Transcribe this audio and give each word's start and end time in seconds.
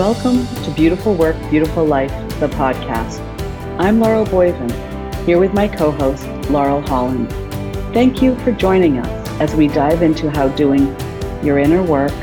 Welcome 0.00 0.46
to 0.64 0.70
Beautiful 0.70 1.14
Work, 1.14 1.36
Beautiful 1.50 1.84
Life, 1.84 2.10
the 2.40 2.48
podcast. 2.48 3.20
I'm 3.78 4.00
Laurel 4.00 4.24
Boyven, 4.24 4.72
here 5.26 5.38
with 5.38 5.52
my 5.52 5.68
co 5.68 5.90
host, 5.90 6.26
Laurel 6.48 6.80
Holland. 6.80 7.30
Thank 7.92 8.22
you 8.22 8.34
for 8.36 8.50
joining 8.50 8.96
us 8.96 9.28
as 9.40 9.54
we 9.54 9.68
dive 9.68 10.00
into 10.00 10.30
how 10.30 10.48
doing 10.48 10.96
your 11.42 11.58
inner 11.58 11.82
work 11.82 12.14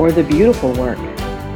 or 0.00 0.12
the 0.12 0.22
beautiful 0.22 0.72
work 0.76 0.98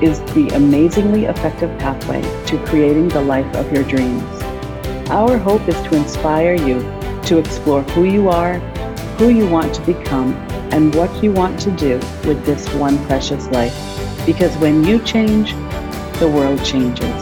is 0.02 0.20
the 0.34 0.50
amazingly 0.52 1.24
effective 1.24 1.70
pathway 1.78 2.20
to 2.44 2.62
creating 2.66 3.08
the 3.08 3.22
life 3.22 3.56
of 3.56 3.72
your 3.72 3.84
dreams. 3.84 4.42
Our 5.08 5.38
hope 5.38 5.66
is 5.66 5.80
to 5.88 5.96
inspire 5.96 6.56
you 6.56 6.80
to 7.22 7.38
explore 7.38 7.80
who 7.94 8.04
you 8.04 8.28
are, 8.28 8.58
who 9.16 9.30
you 9.30 9.48
want 9.48 9.74
to 9.76 9.80
become, 9.86 10.34
and 10.74 10.94
what 10.94 11.22
you 11.22 11.32
want 11.32 11.58
to 11.60 11.70
do 11.70 11.94
with 12.28 12.44
this 12.44 12.68
one 12.74 13.02
precious 13.06 13.46
life. 13.46 14.09
Because 14.30 14.56
when 14.58 14.84
you 14.84 15.02
change, 15.02 15.50
the 16.20 16.30
world 16.32 16.64
changes. 16.64 17.20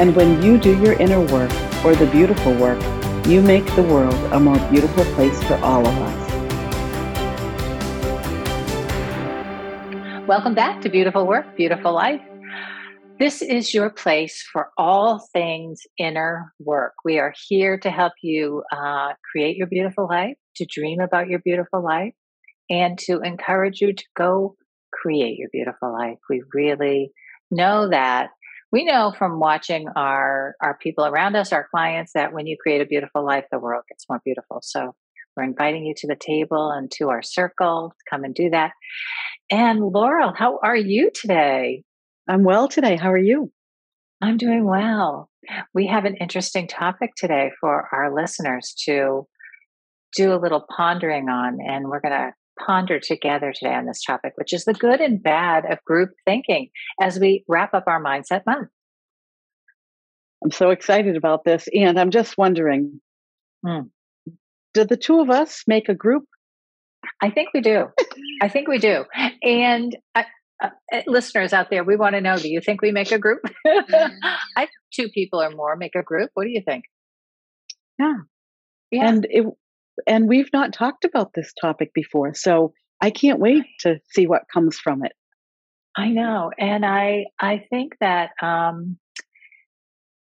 And 0.00 0.16
when 0.16 0.42
you 0.42 0.58
do 0.58 0.76
your 0.82 0.94
inner 0.94 1.20
work 1.20 1.52
or 1.84 1.94
the 1.94 2.08
beautiful 2.10 2.52
work, 2.54 2.82
you 3.28 3.40
make 3.40 3.64
the 3.76 3.84
world 3.84 4.16
a 4.32 4.40
more 4.40 4.58
beautiful 4.68 5.04
place 5.14 5.40
for 5.44 5.54
all 5.58 5.86
of 5.86 5.94
us. 5.94 6.28
Welcome 10.26 10.56
back 10.56 10.80
to 10.80 10.88
Beautiful 10.88 11.24
Work, 11.24 11.56
Beautiful 11.56 11.92
Life. 11.92 12.20
This 13.20 13.40
is 13.40 13.72
your 13.72 13.88
place 13.88 14.42
for 14.52 14.72
all 14.76 15.24
things 15.32 15.82
inner 15.98 16.52
work. 16.58 16.94
We 17.04 17.20
are 17.20 17.32
here 17.46 17.78
to 17.78 17.90
help 17.92 18.14
you 18.22 18.64
uh, 18.72 19.12
create 19.30 19.56
your 19.56 19.68
beautiful 19.68 20.08
life, 20.08 20.34
to 20.56 20.66
dream 20.66 20.98
about 20.98 21.28
your 21.28 21.38
beautiful 21.38 21.80
life, 21.80 22.14
and 22.68 22.98
to 23.06 23.20
encourage 23.20 23.80
you 23.80 23.92
to 23.92 24.04
go 24.16 24.56
create 24.92 25.38
your 25.38 25.48
beautiful 25.52 25.92
life. 25.92 26.18
We 26.28 26.42
really 26.52 27.12
know 27.50 27.88
that. 27.90 28.30
We 28.70 28.84
know 28.84 29.14
from 29.16 29.40
watching 29.40 29.88
our, 29.96 30.54
our 30.62 30.76
people 30.82 31.06
around 31.06 31.36
us, 31.36 31.52
our 31.52 31.66
clients, 31.70 32.12
that 32.14 32.32
when 32.32 32.46
you 32.46 32.56
create 32.60 32.82
a 32.82 32.86
beautiful 32.86 33.24
life, 33.24 33.44
the 33.50 33.58
world 33.58 33.84
gets 33.88 34.04
more 34.08 34.20
beautiful. 34.24 34.58
So 34.62 34.94
we're 35.36 35.44
inviting 35.44 35.86
you 35.86 35.94
to 35.98 36.06
the 36.06 36.16
table 36.16 36.70
and 36.70 36.90
to 36.92 37.08
our 37.08 37.22
circle. 37.22 37.92
To 37.96 38.04
come 38.10 38.24
and 38.24 38.34
do 38.34 38.50
that. 38.50 38.72
And 39.50 39.80
Laurel, 39.80 40.34
how 40.36 40.58
are 40.62 40.76
you 40.76 41.10
today? 41.14 41.82
I'm 42.28 42.44
well 42.44 42.68
today. 42.68 42.96
How 42.96 43.10
are 43.10 43.16
you? 43.16 43.50
I'm 44.20 44.36
doing 44.36 44.66
well. 44.66 45.30
We 45.72 45.86
have 45.86 46.04
an 46.04 46.16
interesting 46.16 46.68
topic 46.68 47.12
today 47.16 47.50
for 47.60 47.88
our 47.92 48.14
listeners 48.14 48.74
to 48.84 49.26
do 50.16 50.32
a 50.32 50.40
little 50.40 50.66
pondering 50.76 51.28
on, 51.28 51.58
and 51.66 51.86
we're 51.86 52.00
going 52.00 52.12
to 52.12 52.32
ponder 52.64 53.00
together 53.00 53.52
today 53.52 53.74
on 53.74 53.86
this 53.86 54.02
topic, 54.02 54.32
which 54.36 54.52
is 54.52 54.64
the 54.64 54.74
good 54.74 55.00
and 55.00 55.22
bad 55.22 55.64
of 55.70 55.82
group 55.84 56.10
thinking 56.24 56.68
as 57.00 57.18
we 57.18 57.44
wrap 57.48 57.74
up 57.74 57.84
our 57.86 58.02
Mindset 58.02 58.42
Month. 58.46 58.68
I'm 60.42 60.50
so 60.50 60.70
excited 60.70 61.16
about 61.16 61.44
this. 61.44 61.68
And 61.74 61.98
I'm 61.98 62.10
just 62.10 62.38
wondering 62.38 63.00
hmm. 63.66 63.82
did 64.74 64.88
the 64.88 64.96
two 64.96 65.20
of 65.20 65.30
us 65.30 65.64
make 65.66 65.88
a 65.88 65.94
group? 65.94 66.24
I 67.22 67.30
think 67.30 67.48
we 67.54 67.60
do. 67.60 67.86
I 68.42 68.48
think 68.48 68.68
we 68.68 68.78
do. 68.78 69.04
And 69.42 69.96
uh, 70.14 70.24
uh, 70.62 70.70
uh 70.92 71.02
listeners 71.06 71.52
out 71.52 71.70
there, 71.70 71.84
we 71.84 71.96
want 71.96 72.14
to 72.14 72.20
know 72.20 72.36
do 72.36 72.48
you 72.48 72.60
think 72.60 72.82
we 72.82 72.92
make 72.92 73.12
a 73.12 73.18
group? 73.18 73.40
I 73.66 74.68
two 74.92 75.08
people 75.08 75.40
or 75.40 75.50
more 75.50 75.76
make 75.76 75.94
a 75.94 76.02
group. 76.02 76.30
What 76.34 76.44
do 76.44 76.50
you 76.50 76.62
think? 76.64 76.84
Yeah. 77.98 78.14
Yeah. 78.90 79.08
And 79.08 79.26
it 79.28 79.46
and 80.06 80.28
we've 80.28 80.50
not 80.52 80.72
talked 80.72 81.04
about 81.04 81.32
this 81.34 81.52
topic 81.60 81.92
before. 81.94 82.34
So 82.34 82.72
I 83.00 83.10
can't 83.10 83.40
wait 83.40 83.64
to 83.80 83.98
see 84.12 84.26
what 84.26 84.42
comes 84.52 84.78
from 84.78 85.04
it. 85.04 85.12
I 85.96 86.08
know. 86.08 86.50
And 86.58 86.84
I 86.86 87.26
I 87.40 87.64
think 87.70 87.94
that 88.00 88.30
um 88.42 88.98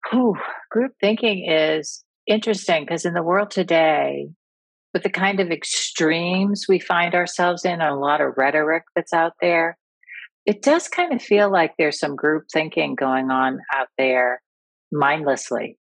whew, 0.10 0.36
group 0.72 0.94
thinking 1.02 1.50
is 1.50 2.04
interesting 2.28 2.84
because 2.84 3.06
in 3.06 3.14
the 3.14 3.24
world 3.24 3.52
today, 3.52 4.28
with 4.94 5.04
the 5.04 5.10
kind 5.10 5.40
of 5.40 5.52
extremes 5.52 6.66
we 6.70 6.80
find 6.80 7.14
ourselves 7.14 7.66
in, 7.66 7.74
and 7.74 7.82
a 7.82 7.96
lot 7.96 8.22
of 8.22 8.34
rhetoric 8.38 8.84
that's 8.96 9.14
out 9.14 9.34
there, 9.42 9.78
it 10.46 10.62
does 10.62 10.88
kind 10.88 11.14
of 11.14 11.22
feel 11.22 11.52
like 11.52 11.74
there's 11.78 12.00
some 12.00 12.16
group 12.16 12.46
thinking 12.54 12.96
going 12.96 13.30
on 13.30 13.60
out 13.76 13.88
there 13.98 14.42
mindlessly, 14.92 15.78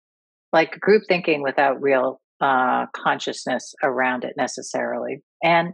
like 0.52 0.80
group 0.80 1.04
thinking 1.08 1.44
without 1.44 1.81
real 1.81 2.20
uh, 2.44 2.88
consciousness 2.94 3.74
around 3.81 4.26
it 4.26 4.34
necessarily. 4.36 5.24
And 5.42 5.74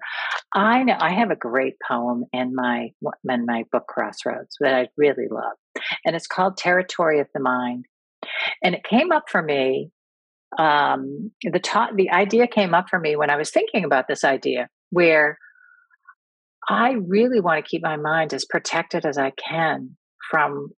I 0.53 0.84
know 0.84 0.96
I 1.00 1.13
have 1.13 1.31
a 1.31 1.35
great 1.35 1.74
poem 1.85 2.25
in 2.31 2.53
my 2.53 2.90
in 3.28 3.46
my 3.47 3.63
book 3.72 3.88
Crossroads 3.88 4.56
that 4.59 4.75
I 4.75 4.88
really 4.96 5.28
love, 5.31 5.57
and 6.06 6.16
it's 6.16 6.28
called 6.28 6.57
Territory 6.57 7.19
of 7.22 7.28
the 7.34 7.40
Mind. 7.40 7.85
And 8.63 8.75
it 8.75 8.84
came 8.84 9.12
up 9.12 9.24
for 9.31 9.41
me. 9.41 9.90
Um, 10.59 11.31
the 11.44 11.59
ta- 11.59 11.91
the 11.96 12.12
idea 12.12 12.46
came 12.46 12.75
up 12.75 12.88
for 12.88 13.00
me 13.00 13.16
when 13.16 13.31
I 13.31 13.38
was 13.38 13.50
thinking 13.50 13.84
about 13.84 14.07
this 14.07 14.24
idea, 14.24 14.68
where 14.91 15.40
I 16.69 16.97
really 17.07 17.40
want 17.40 17.66
to 17.66 17.68
keep 17.68 17.81
my 17.81 17.97
mind 17.97 18.31
as 18.31 18.46
protected 18.46 19.07
as 19.07 19.18
I 19.18 19.31
can 19.31 19.97
from, 20.30 20.69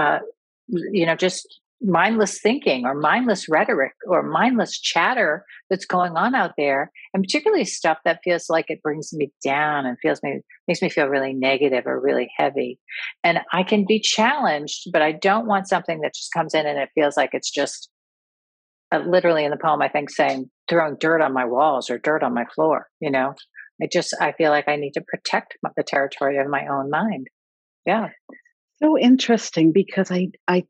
uh, 0.00 0.18
you 0.66 1.06
know, 1.06 1.14
just 1.14 1.60
mindless 1.80 2.40
thinking 2.40 2.84
or 2.84 2.94
mindless 2.94 3.48
rhetoric 3.48 3.92
or 4.08 4.22
mindless 4.22 4.78
chatter 4.80 5.44
that's 5.70 5.84
going 5.84 6.16
on 6.16 6.34
out 6.34 6.52
there 6.58 6.90
and 7.14 7.22
particularly 7.22 7.64
stuff 7.64 7.98
that 8.04 8.18
feels 8.24 8.46
like 8.48 8.64
it 8.68 8.82
brings 8.82 9.12
me 9.12 9.30
down 9.44 9.86
and 9.86 9.96
feels 10.02 10.20
me 10.22 10.40
makes 10.66 10.82
me 10.82 10.88
feel 10.88 11.06
really 11.06 11.32
negative 11.32 11.86
or 11.86 12.00
really 12.00 12.30
heavy. 12.36 12.80
And 13.22 13.38
i 13.52 13.62
can 13.62 13.84
be 13.86 14.00
challenged 14.00 14.88
but 14.92 15.02
i 15.02 15.12
don't 15.12 15.46
want 15.46 15.68
something 15.68 16.00
that 16.00 16.14
just 16.14 16.32
comes 16.32 16.52
in 16.52 16.66
and 16.66 16.78
it 16.78 16.90
feels 16.96 17.16
like 17.16 17.30
it's 17.32 17.50
just 17.50 17.88
uh, 18.90 18.98
literally 19.06 19.44
in 19.44 19.52
the 19.52 19.56
poem 19.56 19.80
i 19.80 19.88
think 19.88 20.10
saying 20.10 20.50
throwing 20.68 20.96
dirt 20.98 21.22
on 21.22 21.32
my 21.32 21.44
walls 21.44 21.90
or 21.90 21.98
dirt 21.98 22.24
on 22.24 22.34
my 22.34 22.44
floor 22.54 22.88
you 23.00 23.10
know? 23.10 23.34
I 23.80 23.86
just 23.90 24.16
i 24.20 24.32
feel 24.32 24.50
like 24.50 24.66
i 24.66 24.74
need 24.74 24.94
to 24.94 25.04
protect 25.06 25.56
the 25.76 25.84
territory 25.84 26.38
of 26.38 26.48
my 26.48 26.66
own 26.66 26.90
mind. 26.90 27.28
Yeah. 27.86 28.08
So 28.82 28.98
interesting 28.98 29.70
because 29.70 30.10
i 30.10 30.28
i 30.48 30.64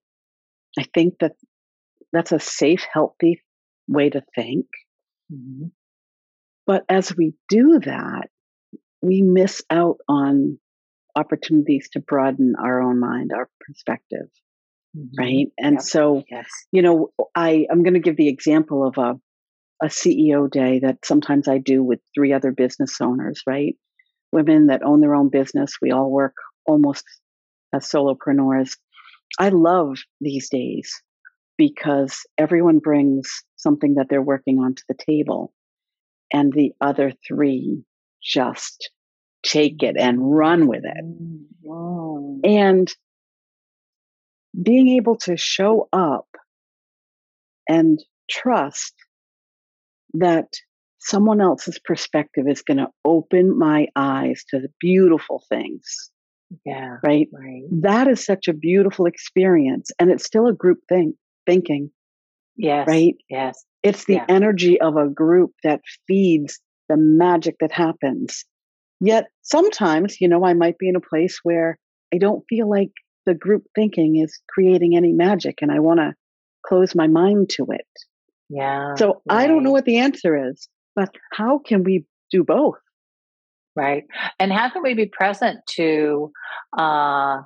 I 0.79 0.84
think 0.95 1.15
that 1.21 1.33
that's 2.12 2.33
a 2.33 2.41
safe, 2.41 2.84
healthy 2.93 3.43
way 3.87 4.11
to 4.11 4.23
think. 4.34 4.67
Mm-hmm. 5.33 5.67
But 6.67 6.84
as 6.89 7.15
we 7.17 7.34
do 7.49 7.81
that, 7.84 8.29
we 9.01 9.23
miss 9.23 9.62
out 9.71 9.99
on 10.09 10.59
opportunities 11.17 11.89
to 11.93 12.01
broaden 12.01 12.55
our 12.62 12.83
own 12.83 13.01
mind, 13.01 13.33
our 13.34 13.49
perspective. 13.61 14.29
Mm-hmm. 14.97 15.23
Right. 15.23 15.47
And 15.59 15.75
yep. 15.77 15.83
so, 15.83 16.25
yes. 16.31 16.47
you 16.73 16.83
know, 16.83 17.09
I, 17.35 17.67
I'm 17.71 17.83
going 17.83 17.95
to 17.95 18.00
give 18.00 18.17
the 18.17 18.29
example 18.29 18.87
of 18.87 18.99
a, 18.99 19.15
a 19.85 19.89
CEO 19.89 20.50
day 20.50 20.81
that 20.81 21.05
sometimes 21.05 21.49
I 21.49 21.59
do 21.59 21.83
with 21.83 22.00
three 22.15 22.33
other 22.33 22.53
business 22.53 23.00
owners, 23.00 23.43
right? 23.47 23.77
Women 24.33 24.67
that 24.67 24.83
own 24.83 25.00
their 25.00 25.15
own 25.15 25.31
business. 25.31 25.77
We 25.81 25.91
all 25.91 26.11
work 26.11 26.35
almost 26.67 27.05
as 27.75 27.89
solopreneurs. 27.89 28.77
I 29.39 29.50
love 29.50 29.99
these 30.21 30.49
days 30.49 30.93
because 31.56 32.21
everyone 32.39 32.78
brings 32.78 33.28
something 33.56 33.94
that 33.94 34.06
they're 34.09 34.22
working 34.22 34.59
on 34.59 34.75
to 34.75 34.83
the 34.89 34.94
table, 34.94 35.53
and 36.33 36.53
the 36.53 36.72
other 36.81 37.12
three 37.27 37.83
just 38.22 38.91
take 39.43 39.83
it 39.83 39.97
and 39.99 40.19
run 40.21 40.67
with 40.67 40.84
it. 40.84 41.05
Mm, 41.05 41.44
wow. 41.62 42.38
And 42.44 42.93
being 44.61 44.88
able 44.97 45.17
to 45.17 45.37
show 45.37 45.88
up 45.93 46.26
and 47.69 48.02
trust 48.31 48.94
that 50.14 50.49
someone 50.99 51.41
else's 51.41 51.79
perspective 51.79 52.47
is 52.49 52.62
going 52.62 52.79
to 52.79 52.88
open 53.05 53.56
my 53.56 53.87
eyes 53.94 54.44
to 54.49 54.58
the 54.58 54.70
beautiful 54.81 55.43
things 55.49 56.11
yeah. 56.65 56.97
Right? 57.03 57.29
Right. 57.33 57.62
That 57.83 58.09
is 58.09 58.25
such 58.25 58.49
a 58.49 58.53
beautiful 58.53 59.06
experience. 59.06 59.91
And 59.99 60.11
it's 60.11 60.25
still 60.25 60.47
a 60.47 60.53
group 60.53 60.79
thing, 60.89 61.15
thinking. 61.47 61.91
Yes. 62.56 62.87
Right? 62.89 63.15
Yes. 63.29 63.65
It's 63.83 64.05
the 64.05 64.15
yeah. 64.15 64.27
energy 64.29 64.81
of 64.81 64.97
a 64.97 65.09
group 65.09 65.53
that 65.62 65.81
feeds 66.06 66.61
the 66.89 66.97
magic 66.97 67.56
that 67.61 67.73
happens. 67.73 68.45
Yet 69.00 69.27
sometimes, 69.43 70.21
you 70.21 70.29
know, 70.29 70.45
I 70.45 70.55
might 70.55 70.79
be 70.79 70.89
in 70.89 70.97
a 70.97 71.00
place 71.00 71.39
where 71.43 71.79
I 72.12 72.19
don't 72.19 72.45
feel 72.49 72.69
like 72.69 72.91
the 73.27 73.35
group 73.35 73.65
thinking 73.75 74.17
is 74.17 74.41
creating 74.49 74.97
any 74.97 75.12
magic 75.12 75.59
and 75.61 75.71
I 75.71 75.79
want 75.81 76.00
to 76.00 76.15
close 76.67 76.95
my 76.95 77.06
mind 77.06 77.50
to 77.50 77.67
it. 77.71 77.87
Yeah. 78.49 78.95
So 78.97 79.23
right. 79.29 79.45
I 79.45 79.47
don't 79.47 79.62
know 79.62 79.71
what 79.71 79.85
the 79.85 79.99
answer 79.99 80.50
is, 80.50 80.69
but 80.97 81.11
how 81.33 81.61
can 81.65 81.85
we 81.85 82.06
do 82.31 82.43
both? 82.43 82.79
Right 83.78 84.04
and 84.38 84.52
how 84.52 84.69
can 84.70 84.82
we 84.82 84.94
be 84.94 85.06
present 85.06 85.58
to 85.66 86.30
uh 86.76 87.38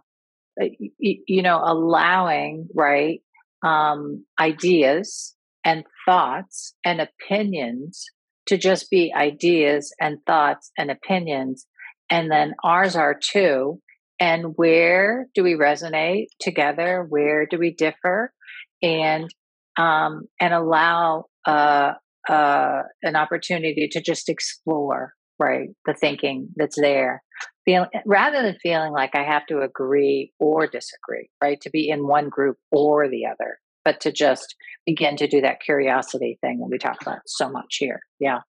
you 0.99 1.43
know 1.43 1.61
allowing 1.65 2.69
right 2.75 3.21
um 3.63 4.25
ideas 4.41 5.35
and 5.65 5.85
thoughts 6.07 6.75
and 6.85 7.01
opinions 7.01 8.05
to 8.47 8.59
just 8.59 8.91
be 8.91 9.13
ideas 9.15 9.95
and 10.01 10.19
thoughts 10.27 10.73
and 10.77 10.91
opinions 10.91 11.67
and 12.11 12.31
then 12.31 12.55
ours 12.65 12.97
are 12.97 13.15
too 13.15 13.81
and 14.23 14.53
where 14.55 15.27
do 15.35 15.43
we 15.43 15.55
resonate 15.55 16.27
together? 16.39 17.05
Where 17.09 17.45
do 17.45 17.59
we 17.59 17.75
differ? 17.75 18.33
And 18.81 19.29
um, 19.77 20.29
and 20.41 20.55
allow 20.55 21.25
uh, 21.45 21.95
uh, 22.29 22.83
an 23.03 23.17
opportunity 23.17 23.89
to 23.91 24.01
just 24.01 24.29
explore, 24.29 25.15
right, 25.43 25.69
the 25.87 25.95
thinking 25.95 26.49
that's 26.57 26.81
there, 26.81 27.23
feel, 27.65 27.87
rather 28.07 28.43
than 28.43 28.57
feeling 28.63 28.93
like 28.93 29.15
I 29.15 29.25
have 29.25 29.47
to 29.47 29.61
agree 29.61 30.33
or 30.39 30.67
disagree, 30.67 31.29
right, 31.43 31.61
to 31.63 31.71
be 31.71 31.89
in 31.89 32.07
one 32.07 32.29
group 32.29 32.57
or 32.71 33.09
the 33.09 33.27
other, 33.27 33.59
but 33.85 34.01
to 34.03 34.13
just 34.13 34.55
begin 34.87 35.17
to 35.17 35.27
do 35.27 35.41
that 35.41 35.61
curiosity 35.61 36.39
thing 36.41 36.59
that 36.59 36.69
we 36.71 36.79
talk 36.79 37.03
about 37.03 37.21
so 37.27 37.51
much 37.51 37.77
here. 37.79 38.01
Yeah. 38.19 38.41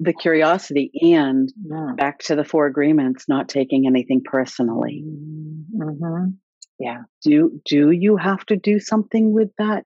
The 0.00 0.14
curiosity 0.14 0.90
and 1.02 1.52
mm. 1.70 1.96
back 1.96 2.20
to 2.20 2.34
the 2.34 2.44
four 2.44 2.66
agreements, 2.66 3.26
not 3.28 3.48
taking 3.48 3.86
anything 3.86 4.22
personally. 4.24 5.04
Mm-hmm. 5.04 6.30
Yeah. 6.78 7.02
Do 7.22 7.60
do 7.64 7.90
you 7.90 8.16
have 8.16 8.44
to 8.46 8.56
do 8.56 8.80
something 8.80 9.32
with 9.32 9.50
that 9.58 9.84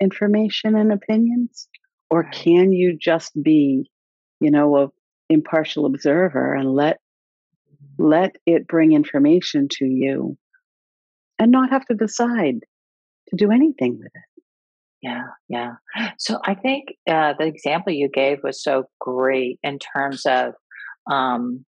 information 0.00 0.76
and 0.76 0.92
opinions? 0.92 1.68
Or 2.10 2.24
can 2.24 2.72
you 2.72 2.96
just 3.00 3.32
be, 3.42 3.90
you 4.40 4.50
know, 4.50 4.76
a 4.76 4.88
impartial 5.28 5.86
observer 5.86 6.54
and 6.54 6.74
let 6.74 6.98
let 7.98 8.36
it 8.46 8.66
bring 8.66 8.92
information 8.92 9.68
to 9.70 9.86
you 9.86 10.36
and 11.38 11.50
not 11.50 11.70
have 11.70 11.84
to 11.86 11.94
decide 11.94 12.60
to 13.28 13.36
do 13.36 13.50
anything 13.50 13.98
with 13.98 14.12
it. 14.14 14.42
Yeah, 15.02 15.24
yeah. 15.48 15.72
So 16.18 16.38
I 16.44 16.54
think 16.54 16.88
uh, 17.08 17.34
the 17.38 17.46
example 17.46 17.92
you 17.92 18.08
gave 18.08 18.38
was 18.42 18.62
so 18.62 18.84
great 19.00 19.58
in 19.62 19.78
terms 19.78 20.26
of, 20.26 20.54
um, 21.10 21.64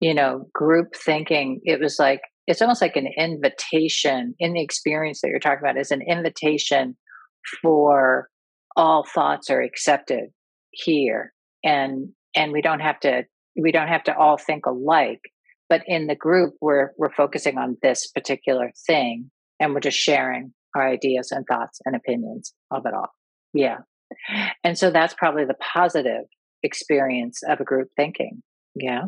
you 0.00 0.14
know, 0.14 0.46
group 0.52 0.94
thinking. 0.96 1.60
It 1.64 1.80
was 1.80 1.98
like, 1.98 2.22
it's 2.46 2.62
almost 2.62 2.82
like 2.82 2.96
an 2.96 3.08
invitation 3.16 4.34
in 4.38 4.54
the 4.54 4.62
experience 4.62 5.20
that 5.20 5.28
you're 5.28 5.38
talking 5.38 5.62
about 5.62 5.78
is 5.78 5.90
an 5.90 6.02
invitation 6.02 6.96
for 7.60 8.28
all 8.76 9.04
thoughts 9.04 9.50
are 9.50 9.60
accepted 9.60 10.30
here 10.72 11.32
and 11.62 12.08
and 12.34 12.52
we 12.52 12.62
don't 12.62 12.80
have 12.80 12.98
to 13.00 13.24
we 13.56 13.72
don't 13.72 13.88
have 13.88 14.04
to 14.04 14.16
all 14.16 14.36
think 14.36 14.66
alike 14.66 15.20
but 15.68 15.82
in 15.86 16.06
the 16.06 16.14
group 16.14 16.54
we're 16.60 16.90
we're 16.96 17.12
focusing 17.12 17.58
on 17.58 17.76
this 17.82 18.08
particular 18.08 18.70
thing 18.86 19.30
and 19.60 19.74
we're 19.74 19.80
just 19.80 19.98
sharing 19.98 20.52
our 20.74 20.88
ideas 20.88 21.30
and 21.30 21.44
thoughts 21.46 21.80
and 21.84 21.94
opinions 21.94 22.54
of 22.70 22.84
it 22.86 22.94
all 22.94 23.10
yeah 23.52 23.78
and 24.64 24.78
so 24.78 24.90
that's 24.90 25.14
probably 25.14 25.44
the 25.44 25.54
positive 25.54 26.24
experience 26.62 27.42
of 27.48 27.60
a 27.60 27.64
group 27.64 27.88
thinking 27.96 28.42
yeah 28.74 29.02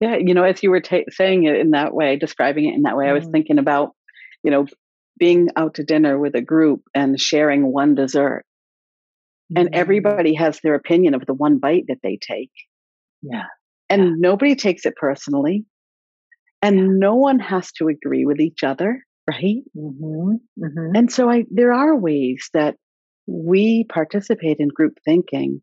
yeah 0.00 0.16
you 0.16 0.34
know 0.34 0.44
as 0.44 0.62
you 0.62 0.70
were 0.70 0.80
ta- 0.80 0.98
saying 1.10 1.44
it 1.44 1.56
in 1.56 1.70
that 1.70 1.94
way 1.94 2.16
describing 2.16 2.66
it 2.66 2.74
in 2.74 2.82
that 2.82 2.96
way 2.96 3.06
mm. 3.06 3.10
i 3.10 3.12
was 3.12 3.26
mm. 3.26 3.32
thinking 3.32 3.58
about 3.58 3.90
you 4.42 4.50
know 4.50 4.66
being 5.18 5.48
out 5.54 5.74
to 5.74 5.84
dinner 5.84 6.18
with 6.18 6.34
a 6.34 6.40
group 6.40 6.80
and 6.94 7.20
sharing 7.20 7.70
one 7.70 7.94
dessert 7.94 8.44
and 9.56 9.70
everybody 9.72 10.34
has 10.34 10.60
their 10.62 10.74
opinion 10.74 11.14
of 11.14 11.26
the 11.26 11.34
one 11.34 11.58
bite 11.58 11.84
that 11.88 11.98
they 12.02 12.18
take. 12.20 12.52
Yeah. 13.22 13.44
And 13.88 14.02
yeah. 14.02 14.10
nobody 14.16 14.54
takes 14.54 14.86
it 14.86 14.94
personally. 14.96 15.64
And 16.62 16.76
yeah. 16.76 16.86
no 16.88 17.14
one 17.16 17.38
has 17.38 17.72
to 17.72 17.88
agree 17.88 18.24
with 18.26 18.40
each 18.40 18.62
other, 18.62 19.04
right? 19.28 19.62
Mm-hmm. 19.76 20.32
Mm-hmm. 20.62 20.96
And 20.96 21.12
so 21.12 21.30
I, 21.30 21.44
there 21.50 21.72
are 21.72 21.96
ways 21.96 22.48
that 22.54 22.76
we 23.26 23.84
participate 23.88 24.58
in 24.58 24.68
group 24.68 24.98
thinking 25.04 25.62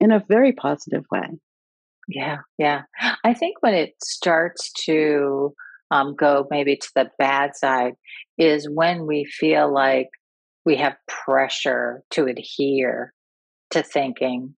in 0.00 0.12
a 0.12 0.24
very 0.28 0.52
positive 0.52 1.04
way. 1.10 1.28
Yeah, 2.08 2.38
yeah. 2.58 2.82
I 3.24 3.34
think 3.34 3.58
when 3.60 3.74
it 3.74 3.94
starts 4.02 4.72
to 4.86 5.54
um, 5.90 6.14
go 6.16 6.46
maybe 6.50 6.76
to 6.76 6.88
the 6.94 7.10
bad 7.18 7.56
side 7.56 7.94
is 8.38 8.68
when 8.68 9.06
we 9.06 9.24
feel 9.24 9.72
like 9.72 10.08
we 10.64 10.76
have 10.76 10.96
pressure 11.06 12.02
to 12.10 12.26
adhere 12.26 13.12
to 13.70 13.82
thinking 13.82 14.54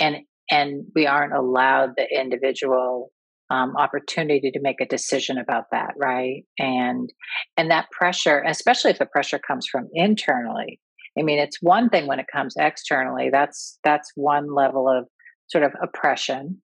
and 0.00 0.16
and 0.50 0.84
we 0.94 1.06
aren't 1.06 1.32
allowed 1.32 1.90
the 1.96 2.06
individual 2.06 3.10
um, 3.50 3.76
opportunity 3.76 4.50
to 4.50 4.60
make 4.60 4.80
a 4.80 4.86
decision 4.86 5.38
about 5.38 5.64
that 5.70 5.94
right? 5.96 6.44
And 6.58 7.10
and 7.56 7.70
that 7.70 7.90
pressure 7.90 8.42
especially 8.46 8.90
if 8.90 8.98
the 8.98 9.06
pressure 9.06 9.38
comes 9.38 9.66
from 9.70 9.88
internally 9.92 10.80
i 11.18 11.22
mean 11.22 11.38
it's 11.38 11.58
one 11.60 11.88
thing 11.88 12.06
when 12.06 12.18
it 12.18 12.26
comes 12.32 12.54
externally 12.58 13.28
that's 13.30 13.78
that's 13.84 14.10
one 14.14 14.54
level 14.54 14.88
of 14.88 15.06
sort 15.48 15.64
of 15.64 15.72
oppression 15.82 16.60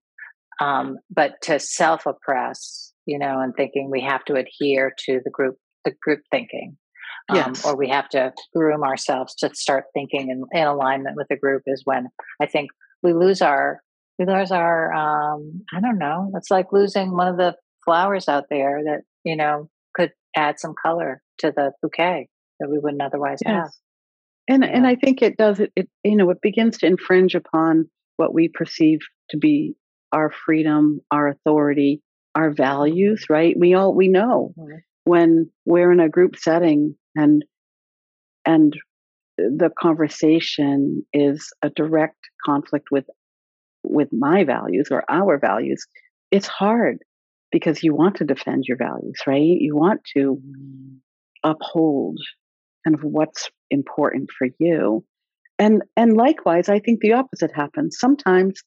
um, 0.59 0.97
but 1.09 1.33
to 1.41 1.59
self 1.59 2.05
oppress 2.05 2.93
you 3.05 3.17
know 3.17 3.39
and 3.39 3.53
thinking 3.55 3.89
we 3.89 4.01
have 4.01 4.23
to 4.25 4.35
adhere 4.35 4.93
to 5.05 5.19
the 5.23 5.31
group 5.31 5.55
the 5.85 5.93
group 6.03 6.21
thinking 6.31 6.77
um, 7.29 7.37
yes. 7.37 7.65
or 7.65 7.75
we 7.75 7.89
have 7.89 8.09
to 8.09 8.33
groom 8.55 8.83
ourselves 8.83 9.35
to 9.35 9.53
start 9.53 9.85
thinking 9.93 10.29
in, 10.29 10.43
in, 10.51 10.67
alignment 10.67 11.15
with 11.15 11.27
the 11.29 11.37
group 11.37 11.63
is 11.65 11.81
when 11.85 12.07
I 12.41 12.45
think 12.45 12.69
we 13.03 13.13
lose 13.13 13.41
our 13.41 13.81
we 14.19 14.25
lose 14.25 14.51
our 14.51 14.93
um, 14.93 15.63
I 15.73 15.79
don't 15.79 15.97
know. 15.97 16.31
It's 16.35 16.51
like 16.51 16.71
losing 16.71 17.11
one 17.15 17.27
of 17.27 17.37
the 17.37 17.55
flowers 17.85 18.27
out 18.27 18.45
there 18.49 18.81
that 18.85 19.01
you 19.23 19.35
know 19.35 19.69
could 19.95 20.11
add 20.35 20.59
some 20.59 20.73
color 20.81 21.21
to 21.39 21.51
the 21.55 21.71
bouquet 21.81 22.27
that 22.59 22.69
we 22.69 22.79
wouldn't 22.79 23.01
otherwise 23.01 23.39
yes. 23.45 23.53
have. 23.53 23.71
And 24.47 24.63
yeah. 24.63 24.69
and 24.69 24.87
I 24.87 24.95
think 24.95 25.21
it 25.21 25.37
does 25.37 25.59
it, 25.59 25.71
it 25.75 25.89
you 26.03 26.15
know 26.15 26.29
it 26.29 26.41
begins 26.41 26.77
to 26.79 26.87
infringe 26.87 27.35
upon 27.35 27.89
what 28.17 28.33
we 28.33 28.49
perceive 28.49 28.99
to 29.29 29.37
be 29.37 29.75
our 30.11 30.29
freedom, 30.29 30.99
our 31.09 31.29
authority, 31.29 32.01
our 32.35 32.51
values, 32.51 33.25
right? 33.29 33.55
We 33.57 33.73
all 33.73 33.93
we 33.93 34.07
know 34.07 34.53
mm-hmm. 34.57 34.77
when 35.05 35.49
we're 35.65 35.91
in 35.91 35.99
a 35.99 36.09
group 36.09 36.35
setting 36.37 36.95
and 37.15 37.43
and 38.45 38.73
the 39.37 39.71
conversation 39.79 41.05
is 41.13 41.51
a 41.61 41.69
direct 41.69 42.29
conflict 42.45 42.87
with 42.91 43.05
with 43.83 44.09
my 44.11 44.43
values 44.43 44.89
or 44.91 45.03
our 45.09 45.39
values. 45.39 45.85
It's 46.29 46.47
hard 46.47 46.99
because 47.51 47.83
you 47.83 47.93
want 47.93 48.15
to 48.17 48.25
defend 48.25 48.65
your 48.67 48.77
values 48.77 49.19
right? 49.27 49.39
You 49.39 49.75
want 49.75 50.01
to 50.15 50.35
mm-hmm. 50.35 50.97
uphold 51.43 52.19
kind 52.85 52.95
of 52.95 53.03
what's 53.03 53.49
important 53.69 54.29
for 54.37 54.47
you. 54.59 55.05
And 55.59 55.83
and 55.95 56.17
likewise 56.17 56.69
i 56.69 56.79
think 56.79 56.99
the 57.01 57.13
opposite 57.13 57.51
happens. 57.53 57.97
Sometimes 57.99 58.61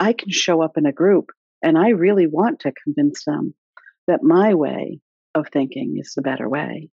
i 0.00 0.12
can 0.12 0.30
show 0.30 0.62
up 0.62 0.76
in 0.76 0.86
a 0.86 0.92
group 0.92 1.30
and 1.62 1.78
i 1.78 1.88
really 1.90 2.26
want 2.26 2.60
to 2.60 2.72
convince 2.84 3.24
them 3.24 3.54
that 4.06 4.22
my 4.22 4.54
way 4.54 4.98
of 5.34 5.46
thinking 5.52 5.96
is 5.98 6.12
the 6.14 6.22
better 6.22 6.48
way 6.48 6.88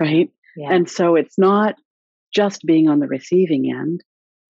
right? 0.00 0.30
Yeah. 0.56 0.72
And 0.72 0.88
so 0.88 1.16
it's 1.16 1.38
not 1.38 1.74
just 2.34 2.62
being 2.66 2.88
on 2.88 3.00
the 3.00 3.06
receiving 3.06 3.70
end. 3.70 4.02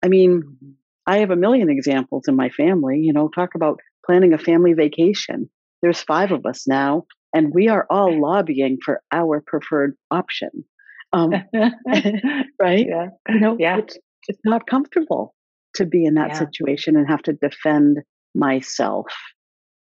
I 0.04 0.08
mean, 0.08 0.42
mm-hmm. 0.44 0.72
I 1.06 1.18
have 1.18 1.32
a 1.32 1.36
million 1.36 1.70
examples 1.70 2.24
in 2.28 2.36
my 2.36 2.50
family, 2.50 3.00
you 3.00 3.14
know, 3.14 3.30
talk 3.30 3.56
about 3.56 3.80
planning 4.06 4.34
a 4.34 4.38
family 4.38 4.74
vacation. 4.74 5.50
There's 5.82 6.02
five 6.02 6.32
of 6.32 6.46
us 6.46 6.66
now, 6.68 7.06
and 7.34 7.54
we 7.54 7.68
are 7.68 7.86
all 7.90 8.20
lobbying 8.22 8.78
for 8.84 9.02
our 9.12 9.44
preferred 9.46 9.96
option. 10.12 10.66
Um, 11.12 11.32
right? 11.54 12.86
Yeah. 12.88 13.08
You 13.30 13.40
know, 13.40 13.58
yeah. 13.60 13.78
It's, 13.80 13.98
it's 14.28 14.42
not 14.46 14.68
comfortable 14.68 15.36
to 15.76 15.86
be 15.86 16.06
in 16.06 16.16
that 16.16 16.30
yeah. 16.30 16.40
situation 16.40 16.96
and 16.96 17.08
have 17.08 17.24
to 17.24 17.34
defend 17.34 18.00
myself. 18.36 19.08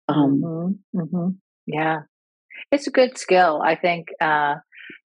Um, 0.07 0.41
mm-hmm. 0.43 0.99
Mm-hmm. 0.99 1.29
Yeah. 1.67 1.99
It's 2.71 2.87
a 2.87 2.91
good 2.91 3.17
skill. 3.17 3.61
I 3.63 3.75
think 3.75 4.07
uh, 4.19 4.55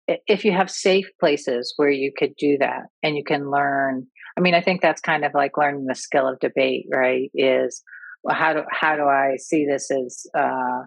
if 0.07 0.45
you 0.45 0.53
have 0.53 0.71
safe 0.71 1.07
places 1.19 1.73
where 1.77 1.91
you 1.91 2.13
could 2.17 2.35
do 2.37 2.57
that 2.59 2.83
and 3.03 3.17
you 3.17 3.25
can 3.25 3.51
learn 3.51 4.07
i 4.37 4.41
mean 4.41 4.55
i 4.55 4.61
think 4.61 4.81
that's 4.81 5.01
kind 5.01 5.25
of 5.25 5.33
like 5.35 5.57
learning 5.57 5.87
the 5.87 5.95
skill 5.95 6.29
of 6.29 6.39
debate 6.41 6.87
right 6.93 7.31
is 7.35 7.83
well, 8.23 8.37
how 8.37 8.53
do 8.53 8.63
how 8.71 8.97
do 8.97 9.05
i 9.05 9.37
see 9.39 9.67
this 9.67 9.91
as 9.91 10.27
uh, 10.37 10.83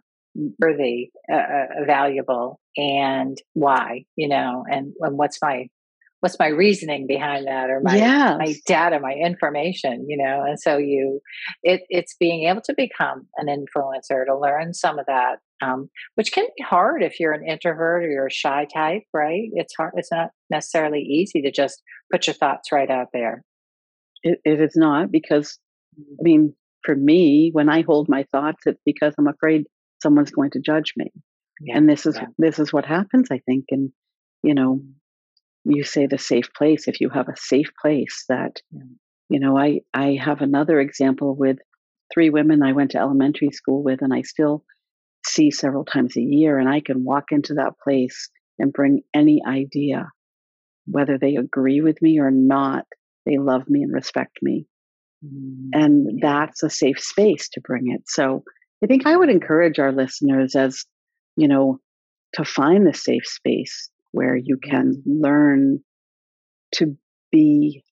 worthy 0.60 1.10
uh, 1.32 1.36
uh, 1.36 1.86
valuable 1.86 2.60
and 2.76 3.38
why 3.54 4.04
you 4.16 4.28
know 4.28 4.64
and, 4.70 4.94
and 5.02 5.18
what's 5.18 5.42
my 5.42 5.68
what's 6.20 6.40
my 6.40 6.48
reasoning 6.48 7.06
behind 7.08 7.48
that 7.48 7.70
or 7.70 7.80
my 7.82 7.96
yes. 7.96 8.38
my 8.40 8.56
data 8.66 9.00
my 9.00 9.14
information 9.14 10.06
you 10.08 10.18
know 10.18 10.44
and 10.46 10.60
so 10.60 10.78
you 10.78 11.20
it 11.64 11.82
it's 11.90 12.16
being 12.20 12.48
able 12.48 12.62
to 12.62 12.74
become 12.76 13.28
an 13.38 13.48
influencer 13.48 14.26
to 14.26 14.38
learn 14.38 14.74
some 14.74 15.00
of 15.00 15.06
that 15.06 15.38
um, 15.62 15.90
which 16.16 16.32
can 16.32 16.46
be 16.56 16.64
hard 16.64 17.02
if 17.02 17.20
you're 17.20 17.34
an 17.34 17.48
introvert 17.48 18.04
or 18.04 18.10
you're 18.10 18.28
a 18.28 18.32
shy 18.32 18.66
type 18.74 19.04
right 19.14 19.50
it's 19.54 19.76
hard 19.76 19.94
it's 19.96 20.12
not 20.12 20.30
necessarily 20.50 21.02
easy 21.02 21.42
to 21.42 21.52
just 21.52 21.82
put 22.12 22.28
your 22.28 22.34
thoughts 22.34 22.72
right 22.72 22.90
out 22.90 23.08
there 23.14 23.44
it, 24.24 24.40
it 24.44 24.62
is 24.62 24.74
not 24.76 25.12
because 25.12 25.60
i 25.98 26.22
mean 26.22 26.54
for 26.84 26.96
me 26.96 27.50
when 27.54 27.70
i 27.70 27.82
hold 27.82 28.10
my 28.10 28.26
thoughts 28.32 28.64
it's 28.66 28.82
because 28.86 29.14
i'm 29.18 29.28
afraid 29.28 29.66
someone's 30.02 30.32
going 30.32 30.52
to 30.52 30.60
judge 30.60 30.94
me 30.96 31.12
yeah, 31.62 31.78
and 31.78 31.90
this 31.90 32.06
is 32.06 32.16
yeah. 32.16 32.28
this 32.38 32.60
is 32.60 32.72
what 32.72 32.86
happens 32.86 33.30
i 33.32 33.40
think 33.48 33.66
and 33.70 33.92
you 34.44 34.54
know 34.54 34.82
you 35.70 35.84
say 35.84 36.08
the 36.08 36.18
safe 36.18 36.54
place 36.54 36.88
if 36.88 37.02
you 37.02 37.10
have 37.10 37.28
a 37.28 37.38
safe 37.38 37.72
place 37.82 38.26
that 38.30 38.62
you 39.30 39.40
know 39.40 39.58
i 39.58 39.80
i 39.94 40.18
have 40.22 40.42
another 40.42 40.80
example 40.80 41.36
with 41.36 41.58
three 42.14 42.30
women 42.30 42.64
i 42.64 42.72
went 42.72 42.92
to 42.92 42.98
elementary 42.98 43.52
school 43.52 43.84
with 43.84 44.02
and 44.02 44.14
i 44.14 44.22
still 44.22 44.64
see 45.28 45.52
several 45.52 45.86
times 45.86 46.16
a 46.18 46.22
year, 46.22 46.58
and 46.58 46.70
I 46.70 46.82
can 46.82 47.04
walk 47.04 47.26
into 47.32 47.56
that 47.56 47.74
place 47.84 48.30
and 48.60 48.74
bring 48.74 49.02
any 49.14 49.42
idea, 49.48 50.10
whether 50.86 51.18
they 51.18 51.36
agree 51.36 51.82
with 51.82 52.02
me 52.02 52.20
or 52.20 52.32
not. 52.32 52.86
They 53.26 53.38
love 53.38 53.70
me 53.70 53.84
and 53.84 53.94
respect 53.94 54.38
me. 54.42 54.66
Mm-hmm. 55.26 55.70
And 55.74 56.22
that's 56.22 56.64
a 56.64 56.70
safe 56.70 57.00
space 57.00 57.50
to 57.50 57.62
bring 57.62 57.92
it. 57.92 58.04
So 58.08 58.44
I 58.84 58.88
think 58.88 59.06
I 59.06 59.18
would 59.18 59.30
encourage 59.30 59.80
our 59.80 59.92
listeners 59.92 60.56
as, 60.56 60.86
you 61.36 61.48
know, 61.48 61.80
to 62.34 62.46
find 62.46 62.88
the 62.88 62.94
safe 62.94 63.26
space 63.26 63.90
where 64.18 64.36
you 64.36 64.58
can 64.58 65.04
learn 65.06 65.80
to 66.74 66.98
be 67.32 67.84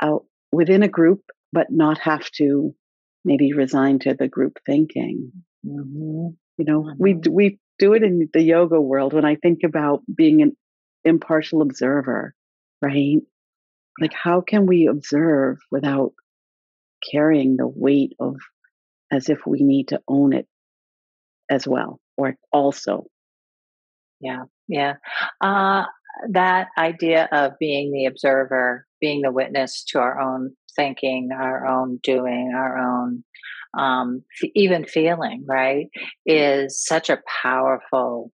out 0.00 0.24
within 0.50 0.82
a 0.82 0.88
group, 0.88 1.20
but 1.52 1.66
not 1.70 1.98
have 1.98 2.30
to 2.32 2.74
maybe 3.22 3.52
resign 3.52 3.98
to 3.98 4.14
the 4.14 4.28
group 4.28 4.58
thinking. 4.64 5.30
Mm-hmm. 5.64 6.28
You 6.56 6.64
know, 6.64 6.82
mm-hmm. 6.84 7.02
we 7.02 7.14
we 7.30 7.58
do 7.78 7.92
it 7.92 8.02
in 8.02 8.30
the 8.32 8.42
yoga 8.42 8.80
world. 8.80 9.12
When 9.12 9.26
I 9.26 9.36
think 9.36 9.60
about 9.62 10.00
being 10.12 10.40
an 10.40 10.56
impartial 11.04 11.60
observer, 11.60 12.34
right? 12.80 13.18
Like, 14.00 14.14
how 14.14 14.40
can 14.40 14.66
we 14.66 14.86
observe 14.86 15.58
without 15.70 16.12
carrying 17.12 17.56
the 17.56 17.68
weight 17.68 18.14
of 18.18 18.36
as 19.12 19.28
if 19.28 19.40
we 19.46 19.62
need 19.62 19.88
to 19.88 20.00
own 20.08 20.32
it 20.32 20.46
as 21.50 21.68
well 21.68 22.00
or 22.16 22.36
also? 22.50 23.04
Yeah, 24.22 24.44
yeah. 24.68 24.94
Uh, 25.40 25.84
that 26.30 26.68
idea 26.78 27.28
of 27.32 27.52
being 27.58 27.92
the 27.92 28.06
observer, 28.06 28.86
being 29.00 29.22
the 29.22 29.32
witness 29.32 29.84
to 29.88 29.98
our 29.98 30.20
own 30.20 30.54
thinking, 30.76 31.30
our 31.34 31.66
own 31.66 31.98
doing, 32.02 32.52
our 32.54 32.78
own 32.78 33.24
um, 33.76 34.22
f- 34.42 34.50
even 34.54 34.84
feeling, 34.86 35.44
right, 35.48 35.86
is 36.26 36.84
such 36.84 37.10
a 37.10 37.20
powerful 37.42 38.30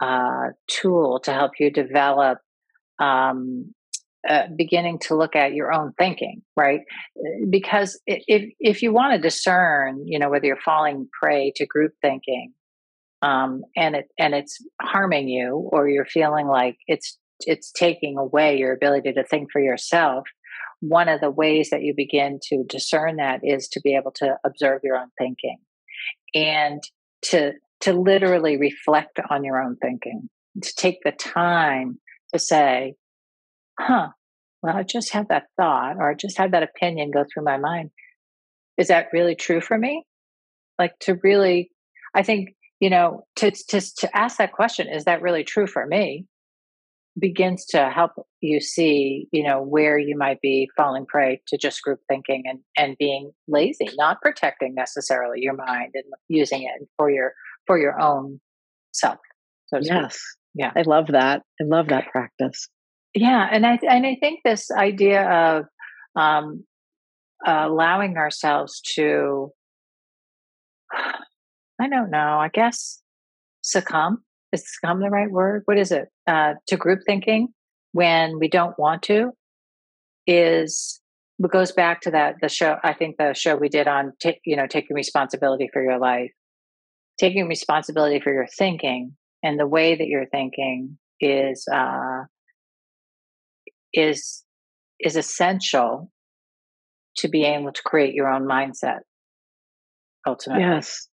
uh, 0.00 0.48
tool 0.68 1.20
to 1.24 1.32
help 1.32 1.52
you 1.60 1.70
develop 1.70 2.38
um, 3.00 3.74
uh, 4.28 4.44
beginning 4.56 4.98
to 5.00 5.16
look 5.16 5.36
at 5.36 5.54
your 5.54 5.72
own 5.72 5.92
thinking, 5.98 6.42
right? 6.56 6.80
Because 7.50 8.00
if 8.06 8.52
if 8.60 8.82
you 8.82 8.92
want 8.92 9.14
to 9.14 9.20
discern, 9.20 10.02
you 10.06 10.18
know, 10.18 10.30
whether 10.30 10.46
you're 10.46 10.60
falling 10.64 11.08
prey 11.20 11.52
to 11.56 11.66
group 11.66 11.92
thinking, 12.02 12.52
um, 13.22 13.62
and 13.76 13.96
it 13.96 14.06
and 14.18 14.34
it's 14.34 14.58
harming 14.80 15.28
you, 15.28 15.68
or 15.72 15.88
you're 15.88 16.06
feeling 16.06 16.46
like 16.46 16.76
it's 16.86 17.18
it's 17.40 17.70
taking 17.72 18.18
away 18.18 18.58
your 18.58 18.72
ability 18.72 19.12
to 19.12 19.24
think 19.24 19.50
for 19.52 19.60
yourself, 19.60 20.24
one 20.80 21.08
of 21.08 21.20
the 21.20 21.30
ways 21.30 21.70
that 21.70 21.82
you 21.82 21.94
begin 21.96 22.38
to 22.42 22.64
discern 22.68 23.16
that 23.16 23.40
is 23.42 23.68
to 23.68 23.80
be 23.80 23.96
able 23.96 24.12
to 24.12 24.36
observe 24.44 24.80
your 24.84 24.96
own 24.96 25.08
thinking 25.18 25.58
and 26.34 26.82
to 27.22 27.52
to 27.80 27.92
literally 27.92 28.56
reflect 28.56 29.20
on 29.30 29.44
your 29.44 29.60
own 29.60 29.76
thinking 29.76 30.28
to 30.62 30.74
take 30.76 30.98
the 31.04 31.12
time 31.12 31.98
to 32.32 32.38
say 32.38 32.94
huh 33.78 34.08
well 34.62 34.76
i 34.76 34.82
just 34.82 35.12
had 35.12 35.28
that 35.28 35.44
thought 35.56 35.96
or 35.96 36.10
i 36.10 36.14
just 36.14 36.38
had 36.38 36.52
that 36.52 36.62
opinion 36.62 37.10
go 37.10 37.24
through 37.32 37.44
my 37.44 37.56
mind. 37.56 37.90
Is 38.76 38.88
that 38.88 39.08
really 39.12 39.34
true 39.34 39.60
for 39.60 39.76
me? 39.76 40.04
Like 40.78 40.96
to 41.00 41.18
really 41.22 41.70
i 42.14 42.22
think 42.22 42.50
you 42.80 42.90
know 42.90 43.24
to 43.36 43.50
to 43.50 43.80
to 43.80 44.16
ask 44.16 44.38
that 44.38 44.52
question 44.52 44.88
is 44.88 45.04
that 45.04 45.22
really 45.22 45.44
true 45.44 45.66
for 45.66 45.86
me 45.86 46.26
begins 47.18 47.64
to 47.66 47.90
help 47.90 48.12
you 48.40 48.60
see, 48.60 49.26
you 49.32 49.42
know, 49.42 49.62
where 49.62 49.98
you 49.98 50.16
might 50.16 50.40
be 50.40 50.68
falling 50.76 51.06
prey 51.06 51.40
to 51.48 51.58
just 51.58 51.82
group 51.82 52.00
thinking 52.08 52.44
and, 52.46 52.60
and 52.76 52.96
being 52.98 53.32
lazy, 53.46 53.88
not 53.96 54.20
protecting 54.20 54.74
necessarily 54.74 55.40
your 55.40 55.54
mind 55.54 55.92
and 55.94 56.04
using 56.28 56.62
it 56.62 56.88
for 56.96 57.10
your 57.10 57.32
for 57.66 57.78
your 57.78 58.00
own 58.00 58.40
self. 58.92 59.18
So 59.66 59.80
yes. 59.82 60.18
Yeah. 60.54 60.72
I 60.76 60.82
love 60.82 61.08
that. 61.08 61.42
I 61.60 61.64
love 61.64 61.88
that 61.88 62.06
practice. 62.10 62.68
Yeah. 63.14 63.48
And 63.50 63.66
I 63.66 63.78
and 63.88 64.06
I 64.06 64.16
think 64.20 64.40
this 64.44 64.70
idea 64.70 65.28
of 65.28 65.64
um, 66.16 66.64
allowing 67.44 68.16
ourselves 68.16 68.80
to 68.94 69.50
I 71.80 71.88
don't 71.88 72.10
know, 72.10 72.38
I 72.38 72.48
guess 72.48 73.00
succumb 73.62 74.22
is 74.52 74.64
succumb 74.66 75.00
the 75.00 75.10
right 75.10 75.30
word? 75.30 75.62
What 75.66 75.78
is 75.78 75.92
it? 75.92 76.08
Uh, 76.26 76.54
to 76.68 76.76
group 76.76 77.00
thinking 77.06 77.48
when 77.92 78.38
we 78.38 78.48
don't 78.48 78.78
want 78.78 79.02
to 79.04 79.32
is 80.26 81.00
what 81.38 81.52
goes 81.52 81.72
back 81.72 82.00
to 82.02 82.10
that 82.10 82.36
the 82.40 82.48
show. 82.48 82.76
I 82.82 82.92
think 82.92 83.16
the 83.16 83.34
show 83.34 83.56
we 83.56 83.68
did 83.68 83.88
on 83.88 84.12
you 84.44 84.56
know 84.56 84.66
taking 84.66 84.94
responsibility 84.94 85.68
for 85.72 85.82
your 85.82 85.98
life, 85.98 86.32
taking 87.18 87.48
responsibility 87.48 88.20
for 88.20 88.32
your 88.32 88.46
thinking 88.46 89.16
and 89.42 89.58
the 89.58 89.66
way 89.66 89.94
that 89.94 90.06
you're 90.06 90.26
thinking 90.26 90.98
is 91.20 91.66
uh, 91.72 92.24
is 93.92 94.44
is 95.00 95.16
essential 95.16 96.10
to 97.16 97.28
be 97.28 97.44
able 97.44 97.72
to 97.72 97.82
create 97.82 98.14
your 98.14 98.28
own 98.28 98.46
mindset. 98.46 99.00
Ultimately, 100.26 100.64
yes, 100.64 101.08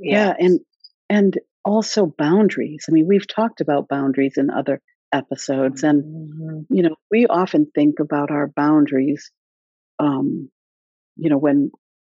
yes. 0.00 0.36
yeah, 0.38 0.46
and 0.46 0.60
and 1.08 1.38
also 1.64 2.06
boundaries. 2.06 2.86
I 2.88 2.92
mean, 2.92 3.06
we've 3.06 3.26
talked 3.26 3.60
about 3.60 3.88
boundaries 3.88 4.34
in 4.36 4.50
other 4.50 4.80
episodes, 5.12 5.82
and 5.82 6.04
mm-hmm. 6.04 6.74
you 6.74 6.82
know, 6.82 6.96
we 7.10 7.26
often 7.26 7.66
think 7.74 8.00
about 8.00 8.30
our 8.30 8.48
boundaries. 8.48 9.30
Um, 9.98 10.50
you 11.16 11.30
know, 11.30 11.38
when 11.38 11.70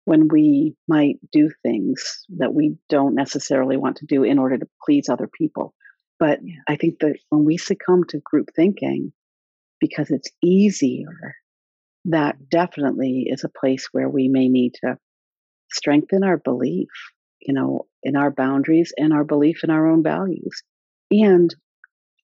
when 0.04 0.28
we 0.28 0.74
might 0.88 1.16
do 1.32 1.50
things 1.62 2.24
that 2.38 2.54
we 2.54 2.76
don't 2.88 3.14
necessarily 3.14 3.76
want 3.76 3.96
to 3.98 4.06
do 4.06 4.22
in 4.24 4.38
order 4.38 4.56
to 4.56 4.66
please 4.84 5.08
other 5.08 5.28
people. 5.28 5.74
But 6.18 6.40
yeah. 6.42 6.54
I 6.66 6.76
think 6.76 7.00
that 7.00 7.18
when 7.28 7.44
we 7.44 7.58
succumb 7.58 8.04
to 8.08 8.18
group 8.18 8.48
thinking, 8.56 9.12
because 9.80 10.10
it's 10.10 10.30
easier, 10.42 11.36
that 12.06 12.48
definitely 12.48 13.26
is 13.30 13.44
a 13.44 13.50
place 13.50 13.88
where 13.92 14.08
we 14.08 14.28
may 14.28 14.48
need 14.48 14.74
to 14.82 14.96
strengthen 15.70 16.24
our 16.24 16.38
belief 16.38 16.88
you 17.40 17.54
know, 17.54 17.86
in 18.02 18.16
our 18.16 18.30
boundaries 18.30 18.92
and 18.96 19.12
our 19.12 19.24
belief 19.24 19.64
in 19.64 19.70
our 19.70 19.86
own 19.86 20.02
values 20.02 20.62
and 21.10 21.54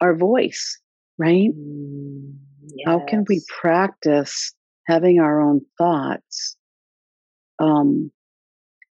our 0.00 0.14
voice, 0.14 0.78
right? 1.18 1.50
Mm, 1.50 2.34
yes. 2.62 2.86
How 2.86 3.04
can 3.06 3.24
we 3.28 3.42
practice 3.60 4.54
having 4.86 5.20
our 5.20 5.40
own 5.40 5.62
thoughts? 5.78 6.56
Um, 7.58 8.10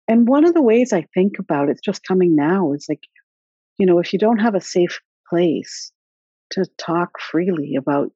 and 0.09 0.29
one 0.29 0.45
of 0.45 0.55
the 0.55 0.63
ways 0.63 0.93
I 0.93 1.07
think 1.15 1.39
about 1.39 1.69
it's 1.69 1.81
just 1.81 2.07
coming 2.07 2.35
now 2.35 2.73
is 2.73 2.87
like, 2.89 3.03
you 3.79 3.87
know, 3.87 3.99
if 3.99 4.13
you 4.13 4.19
don't 4.19 4.39
have 4.39 4.55
a 4.55 4.61
safe 4.61 5.01
place 5.29 5.93
to 6.51 6.65
talk 6.79 7.19
freely 7.19 7.75
about 7.77 8.11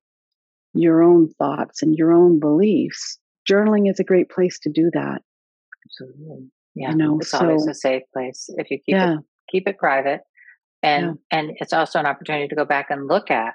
your 0.74 1.02
own 1.02 1.28
thoughts 1.38 1.82
and 1.82 1.96
your 1.96 2.12
own 2.12 2.38
beliefs, 2.38 3.18
journaling 3.50 3.90
is 3.90 3.98
a 3.98 4.04
great 4.04 4.28
place 4.28 4.58
to 4.60 4.70
do 4.70 4.90
that. 4.92 5.22
Absolutely. 5.86 6.50
Yeah, 6.76 6.90
you 6.90 6.96
know, 6.96 7.18
it's 7.18 7.30
so, 7.30 7.38
always 7.38 7.66
a 7.66 7.74
safe 7.74 8.02
place 8.12 8.48
if 8.58 8.70
you 8.70 8.78
keep 8.78 8.94
yeah. 8.94 9.14
it 9.14 9.18
keep 9.50 9.66
it 9.66 9.78
private, 9.78 10.20
and 10.82 11.18
yeah. 11.32 11.38
and 11.38 11.50
it's 11.56 11.72
also 11.72 11.98
an 11.98 12.06
opportunity 12.06 12.48
to 12.48 12.54
go 12.54 12.64
back 12.64 12.86
and 12.90 13.08
look 13.08 13.30
at. 13.30 13.54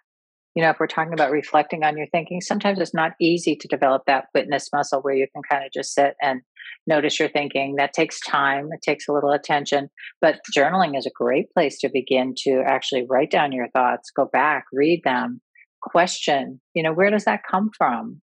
You 0.56 0.64
know, 0.64 0.72
if 0.72 0.82
we're 0.82 0.88
talking 0.88 1.14
about 1.14 1.32
reflecting 1.32 1.84
on 1.84 1.96
your 1.98 2.08
thinking, 2.08 2.42
sometimes 2.42 2.80
it's 2.80 2.94
not 2.94 3.14
easy 3.22 3.56
to 3.56 3.68
develop 3.70 4.02
that 4.08 4.26
witness 4.36 4.68
muscle 4.74 5.00
where 5.00 5.14
you 5.14 5.26
can 5.34 5.44
kind 5.50 5.64
of 5.64 5.72
just 5.72 5.94
sit 5.94 6.16
and 6.22 6.42
notice 6.88 7.20
your 7.22 7.30
thinking. 7.30 7.76
That 7.78 7.94
takes 7.94 8.20
time, 8.20 8.68
it 8.74 8.82
takes 8.82 9.08
a 9.08 9.14
little 9.14 9.32
attention, 9.32 9.90
but 10.20 10.40
journaling 10.54 10.98
is 10.98 11.06
a 11.06 11.12
great 11.16 11.46
place 11.54 11.78
to 11.80 11.90
begin 11.94 12.34
to 12.40 12.64
actually 12.68 13.06
write 13.10 13.32
down 13.32 13.54
your 13.54 13.70
thoughts, 13.70 14.12
go 14.14 14.26
back, 14.26 14.66
read 14.74 15.04
them, 15.06 15.40
question, 15.82 16.60
you 16.74 16.84
know, 16.84 16.92
where 16.92 17.10
does 17.10 17.26
that 17.26 17.42
come 17.50 17.70
from? 17.78 18.22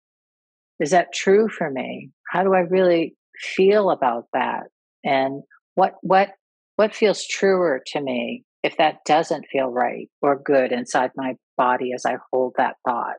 Is 0.80 0.90
that 0.90 1.12
true 1.14 1.48
for 1.48 1.70
me? 1.70 2.10
How 2.30 2.42
do 2.42 2.54
I 2.54 2.60
really 2.60 3.14
feel 3.38 3.90
about 3.90 4.24
that? 4.32 4.64
And 5.06 5.42
what 5.76 5.94
what 6.02 6.30
what 6.74 6.94
feels 6.94 7.24
truer 7.26 7.80
to 7.86 8.00
me 8.00 8.44
if 8.62 8.76
that 8.76 8.96
doesn't 9.06 9.46
feel 9.50 9.68
right 9.68 10.10
or 10.20 10.42
good 10.42 10.72
inside 10.72 11.10
my 11.16 11.34
body 11.56 11.92
as 11.94 12.04
i 12.04 12.16
hold 12.30 12.52
that 12.58 12.74
thought 12.86 13.16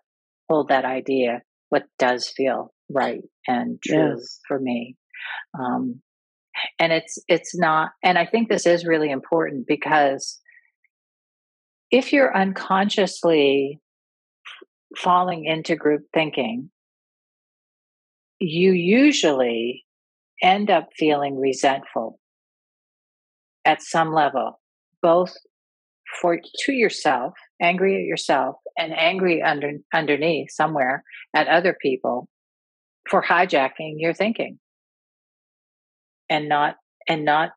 hold 0.49 0.67
that 0.67 0.85
idea 0.85 1.41
what 1.69 1.83
does 1.97 2.31
feel 2.35 2.71
right 2.91 3.23
and 3.47 3.79
true 3.81 4.15
yes. 4.17 4.39
for 4.47 4.59
me 4.59 4.95
um, 5.59 6.01
and 6.77 6.91
it's 6.91 7.17
it's 7.27 7.57
not 7.57 7.91
and 8.03 8.17
i 8.17 8.25
think 8.25 8.49
this 8.49 8.65
is 8.65 8.85
really 8.85 9.09
important 9.09 9.65
because 9.65 10.39
if 11.89 12.11
you're 12.11 12.35
unconsciously 12.35 13.79
falling 14.97 15.45
into 15.45 15.75
group 15.75 16.01
thinking 16.13 16.69
you 18.39 18.71
usually 18.71 19.83
end 20.41 20.69
up 20.69 20.89
feeling 20.95 21.39
resentful 21.39 22.19
at 23.65 23.81
some 23.81 24.13
level, 24.13 24.59
both 25.01 25.35
for 26.21 26.39
to 26.65 26.71
yourself, 26.71 27.33
angry 27.61 27.95
at 27.95 28.07
yourself, 28.07 28.55
and 28.77 28.93
angry 28.97 29.41
under 29.41 29.73
underneath 29.93 30.51
somewhere 30.51 31.03
at 31.35 31.47
other 31.47 31.75
people 31.81 32.27
for 33.09 33.21
hijacking 33.21 33.95
your 33.97 34.13
thinking. 34.13 34.59
And 36.29 36.49
not 36.49 36.75
and 37.07 37.23
not 37.23 37.51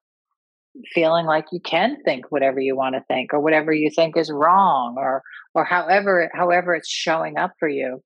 feeling 0.94 1.26
like 1.26 1.46
you 1.50 1.60
can 1.60 1.96
think 2.04 2.30
whatever 2.30 2.60
you 2.60 2.76
want 2.76 2.94
to 2.94 3.04
think 3.08 3.34
or 3.34 3.40
whatever 3.40 3.72
you 3.72 3.90
think 3.90 4.16
is 4.16 4.30
wrong 4.30 4.94
or 4.96 5.22
or 5.54 5.64
however 5.64 6.30
however 6.32 6.74
it's 6.74 6.88
showing 6.88 7.36
up 7.36 7.52
for 7.58 7.68
you. 7.68 8.02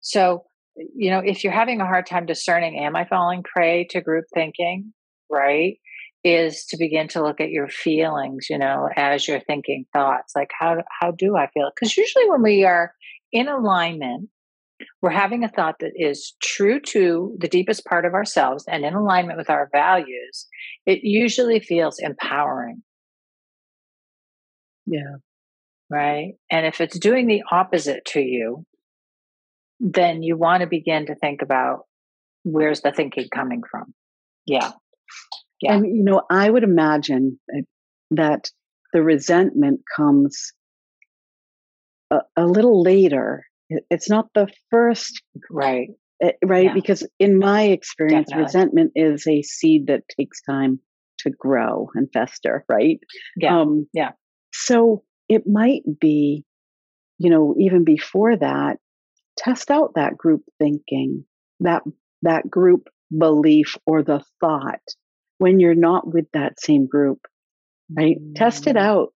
So 0.00 0.44
you 0.76 1.10
know 1.10 1.20
if 1.20 1.44
you're 1.44 1.52
having 1.52 1.80
a 1.80 1.86
hard 1.86 2.06
time 2.06 2.26
discerning 2.26 2.78
am 2.78 2.96
i 2.96 3.04
falling 3.04 3.42
prey 3.42 3.86
to 3.90 4.00
group 4.00 4.24
thinking 4.34 4.92
right 5.30 5.78
is 6.24 6.64
to 6.64 6.76
begin 6.76 7.06
to 7.06 7.22
look 7.22 7.40
at 7.40 7.50
your 7.50 7.68
feelings 7.68 8.46
you 8.48 8.58
know 8.58 8.88
as 8.96 9.28
you're 9.28 9.40
thinking 9.40 9.84
thoughts 9.92 10.32
like 10.34 10.50
how 10.58 10.76
how 11.00 11.10
do 11.10 11.36
i 11.36 11.46
feel 11.48 11.70
because 11.74 11.96
usually 11.96 12.28
when 12.28 12.42
we 12.42 12.64
are 12.64 12.92
in 13.32 13.48
alignment 13.48 14.28
we're 15.02 15.10
having 15.10 15.44
a 15.44 15.48
thought 15.48 15.76
that 15.80 15.92
is 15.94 16.34
true 16.42 16.80
to 16.80 17.36
the 17.38 17.48
deepest 17.48 17.84
part 17.84 18.04
of 18.04 18.14
ourselves 18.14 18.64
and 18.68 18.84
in 18.84 18.94
alignment 18.94 19.38
with 19.38 19.50
our 19.50 19.68
values, 19.72 20.46
it 20.86 21.00
usually 21.02 21.60
feels 21.60 21.98
empowering. 21.98 22.82
Yeah. 24.86 25.16
Right. 25.90 26.34
And 26.50 26.66
if 26.66 26.80
it's 26.80 26.98
doing 26.98 27.26
the 27.26 27.42
opposite 27.50 28.04
to 28.06 28.20
you, 28.20 28.64
then 29.80 30.22
you 30.22 30.36
want 30.36 30.62
to 30.62 30.66
begin 30.66 31.06
to 31.06 31.14
think 31.14 31.42
about 31.42 31.86
where's 32.42 32.82
the 32.82 32.92
thinking 32.92 33.28
coming 33.34 33.62
from. 33.68 33.94
Yeah. 34.46 34.72
Yeah. 35.60 35.76
And, 35.76 35.86
you 35.86 36.02
know, 36.02 36.22
I 36.30 36.50
would 36.50 36.64
imagine 36.64 37.38
that 38.10 38.50
the 38.92 39.02
resentment 39.02 39.80
comes 39.96 40.52
a, 42.10 42.20
a 42.36 42.46
little 42.46 42.82
later 42.82 43.44
it's 43.90 44.10
not 44.10 44.26
the 44.34 44.48
first 44.70 45.22
right 45.50 45.88
eh, 46.22 46.32
right 46.44 46.66
yeah. 46.66 46.74
because 46.74 47.06
in 47.18 47.38
my 47.38 47.62
experience 47.62 48.28
Definitely. 48.28 48.44
resentment 48.44 48.92
is 48.94 49.26
a 49.26 49.42
seed 49.42 49.86
that 49.86 50.02
takes 50.16 50.42
time 50.42 50.80
to 51.20 51.30
grow 51.30 51.88
and 51.94 52.08
fester 52.12 52.64
right 52.68 52.98
yeah 53.36 53.58
um, 53.58 53.86
yeah 53.92 54.12
so 54.52 55.02
it 55.28 55.44
might 55.46 55.82
be 56.00 56.44
you 57.18 57.30
know 57.30 57.54
even 57.58 57.84
before 57.84 58.36
that 58.36 58.78
test 59.36 59.70
out 59.70 59.92
that 59.94 60.16
group 60.16 60.42
thinking 60.58 61.24
that 61.60 61.82
that 62.22 62.48
group 62.48 62.88
belief 63.16 63.76
or 63.86 64.02
the 64.02 64.22
thought 64.40 64.82
when 65.38 65.60
you're 65.60 65.74
not 65.74 66.06
with 66.12 66.26
that 66.32 66.60
same 66.60 66.86
group 66.86 67.20
right 67.96 68.18
mm-hmm. 68.18 68.34
test 68.34 68.66
it 68.66 68.76
mm. 68.76 68.80
out 68.80 69.12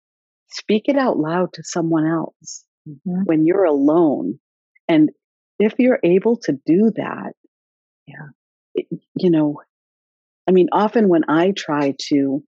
speak 0.49 0.83
it 0.87 0.97
out 0.97 1.17
loud 1.17 1.53
to 1.53 1.63
someone 1.63 2.05
else 2.05 2.63
mm-hmm. 2.87 3.23
when 3.25 3.45
you're 3.45 3.65
alone. 3.65 4.39
And 4.87 5.11
if 5.59 5.73
you're 5.77 5.99
able 6.03 6.37
to 6.43 6.53
do 6.65 6.91
that, 6.95 7.33
yeah, 8.07 8.27
it, 8.75 8.87
you 9.15 9.29
know, 9.29 9.61
I 10.47 10.51
mean, 10.51 10.69
often 10.71 11.09
when 11.09 11.23
I 11.29 11.51
try 11.51 11.93
to 12.09 12.43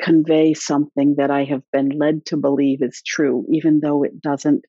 convey 0.00 0.54
something 0.54 1.16
that 1.18 1.30
I 1.30 1.44
have 1.44 1.62
been 1.72 1.90
led 1.90 2.26
to 2.26 2.36
believe 2.36 2.82
is 2.82 3.02
true, 3.06 3.44
even 3.52 3.80
though 3.80 4.02
it 4.02 4.20
doesn't 4.20 4.64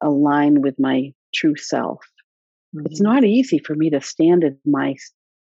align 0.00 0.60
with 0.60 0.76
my 0.78 1.12
true 1.34 1.56
self, 1.56 2.00
mm-hmm. 2.74 2.86
it's 2.86 3.00
not 3.00 3.24
easy 3.24 3.58
for 3.58 3.74
me 3.74 3.90
to 3.90 4.00
stand 4.00 4.44
in 4.44 4.58
my, 4.64 4.94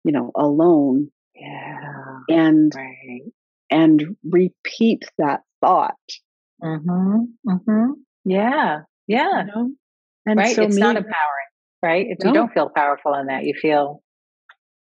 you 0.03 0.11
know, 0.11 0.31
alone. 0.35 1.09
Yeah. 1.35 2.19
And 2.29 2.73
right. 2.75 3.21
and 3.69 4.15
repeat 4.23 5.03
that 5.17 5.41
thought. 5.61 5.93
Mm-hmm. 6.63 7.17
Mm-hmm. 7.47 7.91
Yeah. 8.25 8.79
Yeah. 9.07 9.41
You 9.41 9.45
know? 9.45 9.69
And 10.25 10.37
right. 10.39 10.55
So 10.55 10.63
it's 10.63 10.75
me, 10.75 10.81
not 10.81 10.95
empowering, 10.95 11.47
right? 11.83 12.07
If 12.09 12.23
no. 12.23 12.29
you 12.29 12.33
don't 12.33 12.53
feel 12.53 12.69
powerful 12.75 13.13
in 13.13 13.27
that, 13.27 13.43
you 13.43 13.53
feel 13.59 14.01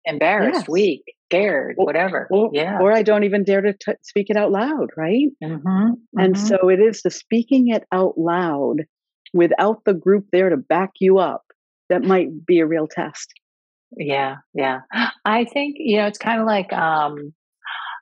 embarrassed, 0.06 0.60
yes. 0.60 0.68
weak, 0.68 1.02
scared, 1.28 1.76
or, 1.78 1.84
whatever. 1.84 2.28
Or, 2.30 2.50
yeah. 2.52 2.78
Or 2.80 2.92
I 2.92 3.02
don't 3.02 3.24
even 3.24 3.44
dare 3.44 3.60
to 3.60 3.72
t- 3.72 3.92
speak 4.02 4.30
it 4.30 4.36
out 4.36 4.50
loud, 4.50 4.88
right? 4.96 5.28
Mm-hmm. 5.42 5.90
And 6.18 6.34
mm-hmm. 6.34 6.46
so 6.46 6.68
it 6.68 6.80
is 6.80 7.02
the 7.02 7.10
speaking 7.10 7.68
it 7.68 7.84
out 7.92 8.16
loud 8.16 8.82
without 9.36 9.84
the 9.84 9.94
group 9.94 10.26
there 10.32 10.50
to 10.50 10.56
back 10.56 10.92
you 11.00 11.18
up 11.18 11.44
that 11.88 12.02
might 12.02 12.44
be 12.44 12.60
a 12.60 12.66
real 12.66 12.86
test. 12.86 13.32
Yeah, 13.96 14.36
yeah. 14.54 14.80
I 15.24 15.44
think, 15.44 15.76
you 15.78 15.98
know, 15.98 16.06
it's 16.06 16.18
kind 16.18 16.40
of 16.40 16.46
like 16.46 16.72
um, 16.72 17.32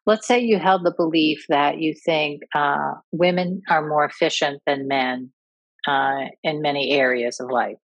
let's 0.06 0.26
say 0.26 0.38
you 0.38 0.58
held 0.58 0.84
the 0.84 0.94
belief 0.96 1.44
that 1.48 1.78
you 1.78 1.94
think 1.94 2.42
uh, 2.54 2.92
women 3.12 3.62
are 3.68 3.86
more 3.86 4.04
efficient 4.04 4.62
than 4.66 4.88
men 4.88 5.30
uh, 5.86 6.26
in 6.42 6.62
many 6.62 6.92
areas 6.92 7.40
of 7.40 7.50
life. 7.50 7.76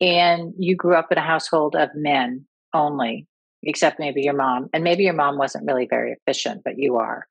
And 0.00 0.52
you 0.58 0.74
grew 0.74 0.94
up 0.94 1.12
in 1.12 1.18
a 1.18 1.22
household 1.22 1.76
of 1.76 1.90
men 1.94 2.46
only, 2.74 3.26
except 3.62 4.00
maybe 4.00 4.22
your 4.22 4.34
mom. 4.34 4.68
And 4.72 4.82
maybe 4.82 5.04
your 5.04 5.14
mom 5.14 5.38
wasn't 5.38 5.66
really 5.66 5.86
very 5.88 6.12
efficient, 6.12 6.62
but 6.64 6.78
you 6.78 6.96
are. 6.96 7.26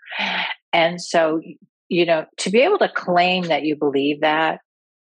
And 0.71 1.02
so, 1.02 1.41
you 1.89 2.06
know, 2.06 2.26
to 2.38 2.50
be 2.50 2.62
able 2.62 2.78
to 2.80 2.89
claim 2.89 3.43
that 3.45 3.63
you 3.63 3.76
believe 3.76 4.21
that 4.21 4.62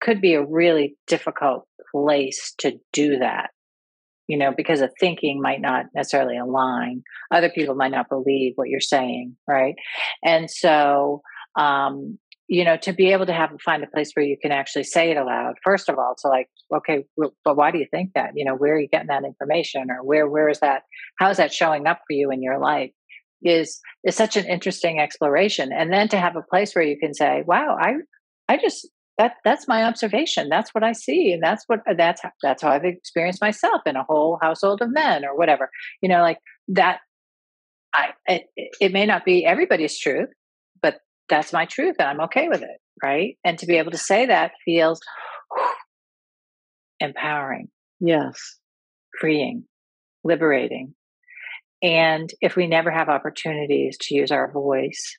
could 0.04 0.20
be 0.20 0.34
a 0.34 0.44
really 0.44 0.96
difficult 1.06 1.66
place 1.92 2.54
to 2.58 2.78
do 2.92 3.18
that 3.18 3.50
you 4.26 4.38
know, 4.38 4.52
because 4.56 4.80
the 4.80 4.90
thinking 5.00 5.40
might 5.40 5.60
not 5.60 5.86
necessarily 5.94 6.38
align. 6.38 7.02
Other 7.30 7.50
people 7.50 7.74
might 7.74 7.90
not 7.90 8.08
believe 8.08 8.52
what 8.56 8.68
you're 8.68 8.80
saying, 8.80 9.36
right? 9.46 9.74
And 10.24 10.50
so, 10.50 11.20
um, 11.58 12.18
you 12.46 12.64
know, 12.64 12.76
to 12.78 12.92
be 12.92 13.12
able 13.12 13.26
to 13.26 13.32
have 13.32 13.50
find 13.64 13.82
a 13.82 13.86
place 13.86 14.10
where 14.14 14.24
you 14.24 14.36
can 14.40 14.52
actually 14.52 14.84
say 14.84 15.10
it 15.10 15.16
aloud. 15.16 15.54
First 15.64 15.88
of 15.88 15.98
all, 15.98 16.14
to 16.18 16.28
like, 16.28 16.48
okay, 16.74 17.04
but 17.16 17.56
why 17.56 17.70
do 17.70 17.78
you 17.78 17.86
think 17.90 18.12
that? 18.14 18.32
You 18.34 18.44
know, 18.44 18.54
where 18.54 18.74
are 18.74 18.78
you 18.78 18.88
getting 18.88 19.08
that 19.08 19.24
information, 19.24 19.90
or 19.90 20.04
where 20.04 20.28
where 20.28 20.48
is 20.48 20.60
that? 20.60 20.82
How 21.18 21.30
is 21.30 21.38
that 21.38 21.52
showing 21.52 21.86
up 21.86 22.00
for 22.06 22.12
you 22.12 22.30
in 22.30 22.42
your 22.42 22.58
life? 22.58 22.90
Is 23.42 23.80
is 24.04 24.14
such 24.14 24.36
an 24.36 24.46
interesting 24.46 25.00
exploration, 25.00 25.70
and 25.72 25.92
then 25.92 26.08
to 26.08 26.18
have 26.18 26.36
a 26.36 26.42
place 26.42 26.74
where 26.74 26.84
you 26.84 26.98
can 26.98 27.14
say, 27.14 27.42
wow, 27.46 27.76
I 27.80 27.94
I 28.48 28.58
just 28.58 28.88
that 29.18 29.34
that's 29.44 29.68
my 29.68 29.84
observation 29.84 30.48
that's 30.48 30.74
what 30.74 30.84
i 30.84 30.92
see 30.92 31.32
and 31.32 31.42
that's 31.42 31.64
what 31.66 31.80
that's 31.96 32.22
how, 32.22 32.30
that's 32.42 32.62
how 32.62 32.70
i've 32.70 32.84
experienced 32.84 33.40
myself 33.40 33.82
in 33.86 33.96
a 33.96 34.04
whole 34.04 34.38
household 34.42 34.82
of 34.82 34.92
men 34.92 35.24
or 35.24 35.36
whatever 35.36 35.70
you 36.02 36.08
know 36.08 36.20
like 36.20 36.38
that 36.68 37.00
i 37.94 38.10
it, 38.26 38.44
it 38.80 38.92
may 38.92 39.06
not 39.06 39.24
be 39.24 39.44
everybody's 39.44 39.98
truth 39.98 40.28
but 40.82 41.00
that's 41.28 41.52
my 41.52 41.64
truth 41.64 41.96
and 41.98 42.08
I'm 42.08 42.20
okay 42.22 42.48
with 42.48 42.62
it. 42.62 42.80
Right. 43.02 43.36
And 43.44 43.58
to 43.58 43.66
be 43.66 43.76
able 43.76 43.90
to 43.90 43.98
say 43.98 44.26
that 44.26 44.52
feels 44.64 45.00
empowering. 47.00 47.68
Yes. 48.00 48.58
Freeing, 49.20 49.64
liberating. 50.22 50.94
And 51.82 52.30
if 52.40 52.56
we 52.56 52.66
never 52.66 52.90
have 52.90 53.08
opportunities 53.08 53.96
to 54.02 54.14
use 54.14 54.30
our 54.30 54.50
voice 54.50 55.16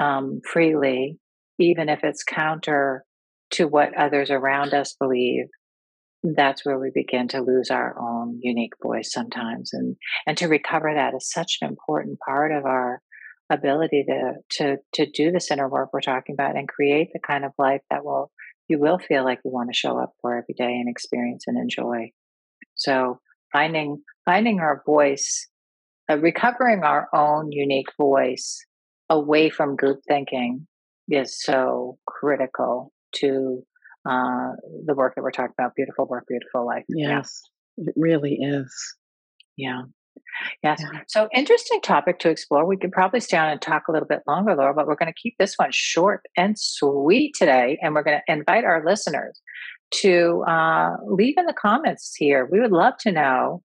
um, 0.00 0.40
freely, 0.50 1.18
even 1.58 1.88
if 1.88 2.00
it's 2.02 2.24
counter 2.24 3.04
to 3.54 3.66
what 3.66 3.96
others 3.96 4.30
around 4.30 4.74
us 4.74 4.94
believe, 4.98 5.46
that's 6.22 6.64
where 6.64 6.78
we 6.78 6.90
begin 6.94 7.28
to 7.28 7.42
lose 7.42 7.70
our 7.70 7.94
own 7.98 8.38
unique 8.42 8.72
voice 8.82 9.12
sometimes. 9.12 9.70
And 9.72 9.96
and 10.26 10.36
to 10.38 10.48
recover 10.48 10.92
that 10.94 11.14
is 11.14 11.30
such 11.30 11.58
an 11.60 11.68
important 11.68 12.18
part 12.26 12.52
of 12.52 12.64
our 12.64 13.00
ability 13.50 14.04
to 14.08 14.32
to 14.50 14.76
to 14.94 15.10
do 15.10 15.30
this 15.30 15.50
inner 15.50 15.68
work 15.68 15.90
we're 15.92 16.00
talking 16.00 16.34
about 16.34 16.56
and 16.56 16.68
create 16.68 17.08
the 17.12 17.20
kind 17.20 17.44
of 17.44 17.52
life 17.58 17.82
that 17.90 18.04
will 18.04 18.30
you 18.68 18.78
will 18.78 18.98
feel 18.98 19.22
like 19.22 19.38
you 19.44 19.50
want 19.50 19.68
to 19.70 19.76
show 19.76 19.98
up 19.98 20.12
for 20.22 20.32
every 20.32 20.54
day 20.56 20.72
and 20.72 20.88
experience 20.88 21.44
and 21.46 21.58
enjoy 21.58 22.10
so 22.74 23.18
finding 23.52 24.02
finding 24.24 24.60
our 24.60 24.82
voice 24.86 25.46
uh, 26.10 26.18
recovering 26.18 26.82
our 26.84 27.06
own 27.14 27.52
unique 27.52 27.88
voice 27.98 28.64
away 29.10 29.50
from 29.50 29.76
group 29.76 30.00
thinking 30.08 30.66
is 31.10 31.38
so 31.42 31.98
critical 32.06 32.92
to 33.14 33.62
uh, 34.08 34.50
the 34.86 34.94
work 34.94 35.14
that 35.14 35.22
we're 35.22 35.30
talking 35.30 35.54
about 35.58 35.72
beautiful 35.74 36.06
work 36.06 36.24
beautiful 36.28 36.66
life 36.66 36.84
yes 36.88 37.42
yeah. 37.76 37.84
it 37.88 37.94
really 37.96 38.38
is 38.40 38.72
yeah 39.56 39.82
Yes. 40.62 40.82
Yeah. 40.82 41.00
So 41.08 41.28
interesting 41.34 41.80
topic 41.80 42.18
to 42.20 42.30
explore. 42.30 42.66
We 42.66 42.76
could 42.76 42.92
probably 42.92 43.20
stay 43.20 43.36
on 43.36 43.48
and 43.48 43.60
talk 43.60 43.84
a 43.88 43.92
little 43.92 44.08
bit 44.08 44.20
longer, 44.26 44.54
Laura, 44.54 44.74
but 44.74 44.86
we're 44.86 44.96
going 44.96 45.12
to 45.12 45.20
keep 45.20 45.34
this 45.38 45.54
one 45.56 45.70
short 45.72 46.22
and 46.36 46.58
sweet 46.58 47.34
today. 47.36 47.78
And 47.82 47.94
we're 47.94 48.02
going 48.02 48.20
to 48.26 48.32
invite 48.32 48.64
our 48.64 48.84
listeners 48.84 49.40
to 49.96 50.42
uh, 50.48 50.96
leave 51.06 51.34
in 51.36 51.46
the 51.46 51.54
comments 51.54 52.14
here. 52.16 52.48
We 52.50 52.60
would 52.60 52.72
love 52.72 52.94
to 53.00 53.12
know 53.12 53.62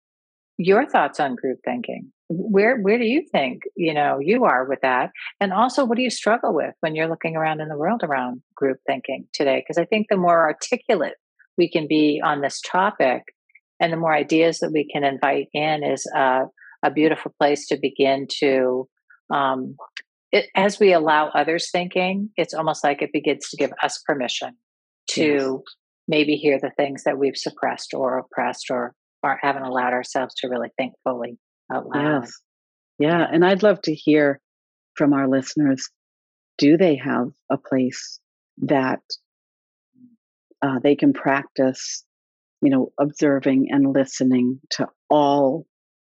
your 0.58 0.88
thoughts 0.88 1.20
on 1.20 1.36
group 1.36 1.60
thinking. 1.66 2.12
Where 2.36 2.80
where 2.82 2.98
do 2.98 3.06
you 3.06 3.24
think 3.32 3.64
you 3.76 3.94
know 3.94 4.20
you 4.20 4.46
are 4.46 4.66
with 4.66 4.80
that? 4.82 5.12
And 5.40 5.54
also, 5.54 5.86
what 5.86 5.98
do 5.98 6.04
you 6.04 6.10
struggle 6.10 6.54
with 6.54 6.74
when 6.80 6.96
you're 6.96 7.10
looking 7.10 7.36
around 7.36 7.62
in 7.62 7.70
the 7.70 7.78
world 7.78 8.02
around 8.04 8.42
group 8.56 8.78
thinking 8.88 9.28
today? 9.34 9.60
Because 9.60 9.78
I 9.78 9.86
think 9.86 10.08
the 10.10 10.18
more 10.18 10.44
articulate 10.44 11.16
we 11.58 11.70
can 11.70 11.88
be 11.88 12.22
on 12.24 12.42
this 12.42 12.62
topic, 12.62 13.24
and 13.80 13.94
the 13.94 13.98
more 13.98 14.14
ideas 14.14 14.60
that 14.60 14.72
we 14.72 14.88
can 14.92 15.04
invite 15.04 15.48
in 15.54 15.84
is 15.84 16.06
a, 16.16 16.46
a 16.84 16.92
beautiful 16.92 17.34
place 17.40 17.68
to 17.68 17.78
begin 17.78 18.28
to 18.40 18.88
um, 19.30 19.76
it, 20.32 20.48
as 20.56 20.80
we 20.80 20.94
allow 20.94 21.30
others 21.30 21.70
thinking 21.72 22.30
it's 22.36 22.54
almost 22.54 22.84
like 22.84 23.02
it 23.02 23.12
begins 23.14 23.50
to 23.50 23.58
give 23.58 23.72
us 23.84 24.02
permission 24.06 24.58
to 25.12 25.22
yes. 25.22 25.76
maybe 26.08 26.36
hear 26.36 26.60
the 26.60 26.72
things 26.76 27.04
that 27.04 27.18
we've 27.18 27.38
suppressed 27.38 27.94
or 27.94 28.18
oppressed 28.18 28.68
or, 28.70 28.94
or 29.22 29.40
haven't 29.42 29.64
allowed 29.64 29.94
ourselves 29.94 30.34
to 30.36 30.48
really 30.48 30.70
think 30.78 30.94
fully 31.04 31.38
out 31.72 31.88
loud 31.88 32.24
yes. 32.24 32.42
yeah 33.00 33.26
and 33.32 33.46
i'd 33.46 33.64
love 33.64 33.82
to 33.82 33.94
hear 33.94 34.40
from 34.96 35.14
our 35.14 35.28
listeners 35.28 35.90
do 36.58 36.78
they 36.78 36.96
have 36.96 37.30
a 37.50 37.58
place 37.58 38.20
that 38.58 39.02
uh, 40.64 40.80
they 40.80 40.96
can 40.96 41.14
practice, 41.14 42.04
you 42.62 42.70
know, 42.70 42.92
observing 43.00 43.68
and 43.70 43.94
listening 43.94 44.60
to 44.72 44.88
all 45.10 45.66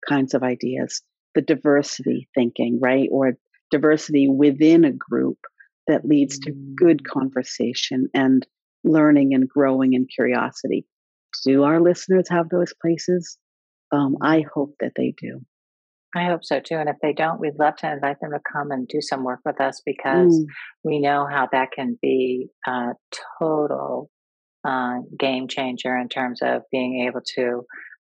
kinds 0.08 0.32
of 0.34 0.42
ideas, 0.42 1.02
the 1.34 1.42
diversity 1.42 2.28
thinking, 2.34 2.78
right? 2.80 3.08
Or 3.12 3.36
diversity 3.70 4.28
within 4.28 4.84
a 4.84 4.92
group 4.92 5.38
that 5.86 6.06
leads 6.06 6.38
to 6.40 6.52
good 6.74 7.02
mm. 7.02 7.06
conversation 7.06 8.08
and 8.14 8.46
learning 8.82 9.34
and 9.34 9.48
growing 9.48 9.94
and 9.94 10.08
curiosity. 10.12 10.86
Do 11.44 11.64
our 11.64 11.80
listeners 11.80 12.28
have 12.30 12.48
those 12.48 12.72
places? 12.80 13.36
Um, 13.92 14.16
I 14.20 14.44
hope 14.52 14.74
that 14.80 14.92
they 14.96 15.14
do. 15.20 15.40
I 16.14 16.24
hope 16.24 16.44
so 16.44 16.60
too. 16.60 16.76
And 16.76 16.88
if 16.88 16.96
they 17.02 17.12
don't, 17.12 17.40
we'd 17.40 17.58
love 17.58 17.76
to 17.76 17.92
invite 17.92 18.20
them 18.20 18.30
to 18.30 18.40
come 18.50 18.70
and 18.70 18.88
do 18.88 19.00
some 19.00 19.22
work 19.22 19.40
with 19.44 19.60
us 19.60 19.82
because 19.84 20.32
mm. 20.32 20.46
we 20.82 20.98
know 20.98 21.26
how 21.30 21.48
that 21.52 21.72
can 21.72 21.98
be 22.00 22.48
a 22.66 22.92
total 23.38 24.10
uh, 24.66 24.98
game 25.18 25.46
changer 25.46 25.96
in 25.96 26.08
terms 26.08 26.40
of 26.42 26.62
being 26.72 27.06
able 27.06 27.20
to 27.36 27.62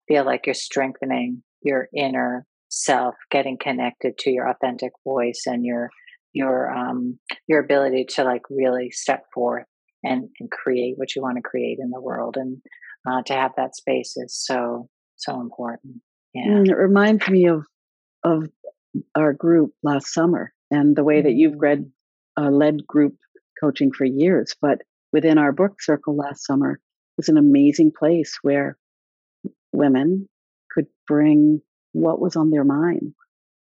feel 0.09 0.25
like 0.25 0.47
you're 0.47 0.55
strengthening 0.55 1.42
your 1.62 1.88
inner 1.97 2.45
self, 2.68 3.14
getting 3.31 3.57
connected 3.59 4.18
to 4.18 4.31
your 4.31 4.49
authentic 4.49 4.92
voice 5.05 5.42
and 5.47 5.64
your 5.64 5.90
your 6.35 6.71
um, 6.71 7.18
your 7.47 7.61
ability 7.61 8.07
to 8.09 8.25
like 8.25 8.42
really 8.51 8.90
step 8.90 9.25
forth 9.35 9.66
and, 10.03 10.29
and 10.40 10.51
create 10.51 10.95
what 10.97 11.14
you 11.14 11.23
want 11.23 11.37
to 11.37 11.42
create 11.42 11.79
in 11.81 11.90
the 11.90 12.01
world 12.01 12.37
and 12.38 12.59
uh, 13.09 13.23
to 13.27 13.33
have 13.33 13.53
that 13.57 13.77
space 13.77 14.16
is 14.16 14.35
so 14.35 14.88
so 15.24 15.40
important. 15.40 16.00
Yeah. 16.35 16.46
Mm, 16.46 16.68
it 16.68 16.76
reminds 16.76 17.28
me 17.28 17.46
of 17.48 17.64
of 18.24 18.48
our 19.14 19.32
group 19.32 19.72
last 19.82 20.12
summer 20.12 20.52
and 20.70 20.94
the 20.94 21.04
way 21.04 21.22
that 21.22 21.32
you've 21.32 21.54
mm. 21.54 21.61
read 21.61 21.90
uh, 22.38 22.50
led 22.50 22.87
group 22.87 23.16
coaching 23.61 23.92
for 23.92 24.04
years 24.04 24.54
but 24.61 24.78
within 25.12 25.38
our 25.38 25.52
book 25.52 25.80
circle 25.80 26.16
last 26.16 26.44
summer 26.44 26.78
was 27.16 27.28
an 27.28 27.37
amazing 27.37 27.92
place 27.96 28.38
where 28.42 28.76
women 29.72 30.28
could 30.70 30.87
bring 31.06 31.61
what 31.92 32.20
was 32.20 32.37
on 32.37 32.50
their 32.50 32.64
mind 32.64 33.14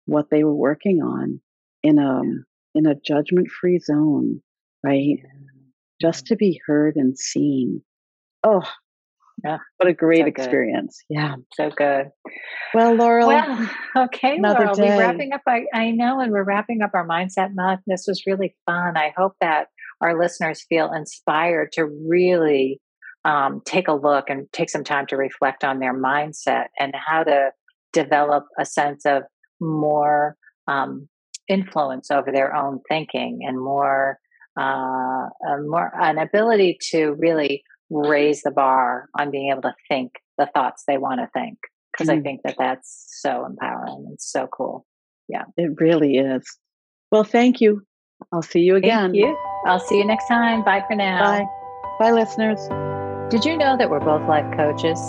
what 0.05 0.29
they 0.29 0.43
were 0.43 0.55
working 0.55 1.01
on 1.01 1.39
in 1.83 1.97
a 1.97 2.21
in 2.75 2.85
a 2.85 2.95
judgment 2.95 3.49
free 3.49 3.79
zone 3.79 4.41
right? 4.83 5.19
Just 5.99 6.27
to 6.27 6.35
be 6.35 6.59
heard 6.65 6.95
and 6.95 7.17
seen. 7.17 7.83
Oh, 8.43 8.63
yeah. 9.43 9.57
What 9.77 9.89
a 9.89 9.93
great 9.93 10.21
so 10.21 10.25
experience. 10.27 11.03
Yeah. 11.09 11.35
So 11.53 11.69
good. 11.75 12.07
Well, 12.73 12.95
Laurel. 12.95 13.27
Well, 13.27 13.69
okay, 13.97 14.39
Laurel. 14.39 14.73
Day. 14.73 14.89
We're 14.89 14.99
wrapping 14.99 15.33
up. 15.33 15.41
Our, 15.47 15.61
I 15.73 15.91
know, 15.91 16.19
and 16.19 16.31
we're 16.31 16.43
wrapping 16.43 16.81
up 16.81 16.91
our 16.93 17.07
mindset 17.07 17.53
month. 17.53 17.81
This 17.87 18.05
was 18.07 18.23
really 18.27 18.55
fun. 18.65 18.97
I 18.97 19.13
hope 19.15 19.33
that 19.41 19.67
our 20.01 20.19
listeners 20.19 20.65
feel 20.67 20.91
inspired 20.93 21.71
to 21.73 21.85
really 21.85 22.79
um, 23.25 23.61
take 23.65 23.87
a 23.87 23.93
look 23.93 24.29
and 24.29 24.47
take 24.51 24.69
some 24.69 24.83
time 24.83 25.05
to 25.07 25.17
reflect 25.17 25.63
on 25.63 25.79
their 25.79 25.97
mindset 25.97 26.65
and 26.79 26.93
how 26.95 27.23
to 27.23 27.51
develop 27.93 28.45
a 28.59 28.65
sense 28.65 29.05
of 29.05 29.23
more 29.59 30.35
um, 30.67 31.07
influence 31.47 32.09
over 32.09 32.31
their 32.31 32.55
own 32.55 32.79
thinking 32.89 33.39
and 33.47 33.59
more 33.59 34.17
uh, 34.59 35.29
more 35.65 35.91
an 36.01 36.17
ability 36.17 36.77
to 36.81 37.15
really 37.17 37.63
raise 37.91 38.41
the 38.41 38.51
bar 38.51 39.09
on 39.19 39.29
being 39.29 39.51
able 39.51 39.61
to 39.63 39.73
think 39.87 40.13
the 40.37 40.49
thoughts 40.53 40.83
they 40.87 40.97
want 40.97 41.19
to 41.19 41.29
think 41.33 41.57
because 41.91 42.07
mm. 42.07 42.17
I 42.17 42.21
think 42.21 42.41
that 42.43 42.55
that's 42.57 43.19
so 43.21 43.45
empowering 43.45 44.05
and 44.07 44.19
so 44.19 44.47
cool. 44.47 44.85
Yeah, 45.27 45.43
it 45.57 45.79
really 45.79 46.17
is. 46.17 46.43
Well, 47.11 47.23
thank 47.23 47.61
you. 47.61 47.85
I'll 48.31 48.41
see 48.41 48.61
you 48.61 48.75
again. 48.75 49.11
Thank 49.11 49.15
you. 49.15 49.37
I'll 49.65 49.79
see 49.79 49.97
you 49.97 50.05
next 50.05 50.27
time. 50.27 50.63
Bye 50.63 50.83
for 50.87 50.95
now. 50.95 51.21
Bye. 51.21 51.45
Bye, 51.99 52.11
listeners. 52.11 52.59
Did 53.31 53.45
you 53.45 53.57
know 53.57 53.77
that 53.77 53.89
we're 53.89 53.99
both 53.99 54.27
life 54.27 54.45
coaches? 54.55 54.99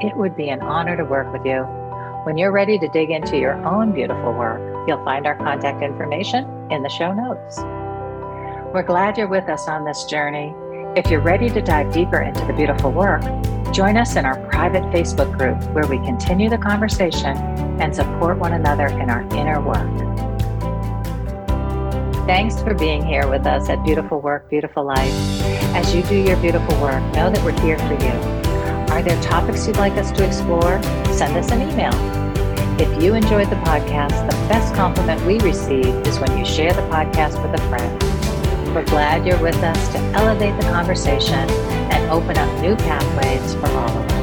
It 0.00 0.16
would 0.16 0.36
be 0.36 0.48
an 0.48 0.60
honor 0.60 0.96
to 0.96 1.04
work 1.04 1.32
with 1.32 1.44
you. 1.44 1.62
When 2.24 2.36
you're 2.36 2.52
ready 2.52 2.78
to 2.78 2.88
dig 2.88 3.10
into 3.10 3.38
your 3.38 3.54
own 3.64 3.92
beautiful 3.92 4.32
work, 4.32 4.60
you'll 4.88 5.04
find 5.04 5.26
our 5.26 5.36
contact 5.36 5.82
information 5.82 6.44
in 6.70 6.82
the 6.82 6.88
show 6.88 7.12
notes. 7.12 7.58
We're 8.72 8.84
glad 8.86 9.16
you're 9.16 9.28
with 9.28 9.48
us 9.48 9.68
on 9.68 9.84
this 9.84 10.04
journey. 10.04 10.54
If 10.96 11.10
you're 11.10 11.20
ready 11.20 11.50
to 11.50 11.60
dive 11.60 11.92
deeper 11.92 12.20
into 12.20 12.46
the 12.46 12.52
beautiful 12.52 12.92
work, 12.92 13.20
join 13.72 13.96
us 13.96 14.14
in 14.14 14.24
our 14.24 14.38
private 14.48 14.84
Facebook 14.92 15.36
group 15.36 15.60
where 15.74 15.88
we 15.88 15.96
continue 16.06 16.48
the 16.48 16.56
conversation 16.56 17.36
and 17.80 17.92
support 17.92 18.38
one 18.38 18.52
another 18.52 18.86
in 18.86 19.10
our 19.10 19.22
inner 19.34 19.60
work. 19.60 19.90
Thanks 22.28 22.62
for 22.62 22.74
being 22.74 23.04
here 23.04 23.26
with 23.26 23.44
us 23.44 23.68
at 23.68 23.84
Beautiful 23.84 24.20
Work, 24.20 24.48
Beautiful 24.48 24.84
Life. 24.84 25.12
As 25.74 25.92
you 25.92 26.04
do 26.04 26.14
your 26.14 26.36
beautiful 26.36 26.80
work, 26.80 27.02
know 27.12 27.28
that 27.28 27.42
we're 27.44 27.60
here 27.60 27.76
for 27.76 27.94
you. 27.94 28.94
Are 28.94 29.02
there 29.02 29.20
topics 29.20 29.66
you'd 29.66 29.76
like 29.76 29.94
us 29.94 30.12
to 30.12 30.24
explore? 30.24 30.80
Send 31.12 31.36
us 31.36 31.50
an 31.50 31.68
email. 31.72 31.92
If 32.80 33.02
you 33.02 33.14
enjoyed 33.14 33.50
the 33.50 33.56
podcast, 33.56 34.30
the 34.30 34.36
best 34.48 34.72
compliment 34.76 35.26
we 35.26 35.40
receive 35.40 35.86
is 36.06 36.20
when 36.20 36.38
you 36.38 36.44
share 36.44 36.72
the 36.72 36.82
podcast 36.82 37.42
with 37.42 37.60
a 37.60 37.68
friend. 37.68 38.13
We're 38.74 38.84
glad 38.86 39.24
you're 39.24 39.40
with 39.40 39.54
us 39.62 39.92
to 39.92 39.98
elevate 40.16 40.60
the 40.60 40.66
conversation 40.66 41.48
and 41.92 42.10
open 42.10 42.36
up 42.36 42.60
new 42.60 42.74
pathways 42.74 43.54
for 43.54 43.68
all 43.68 43.88
of 43.88 44.10
us. 44.10 44.13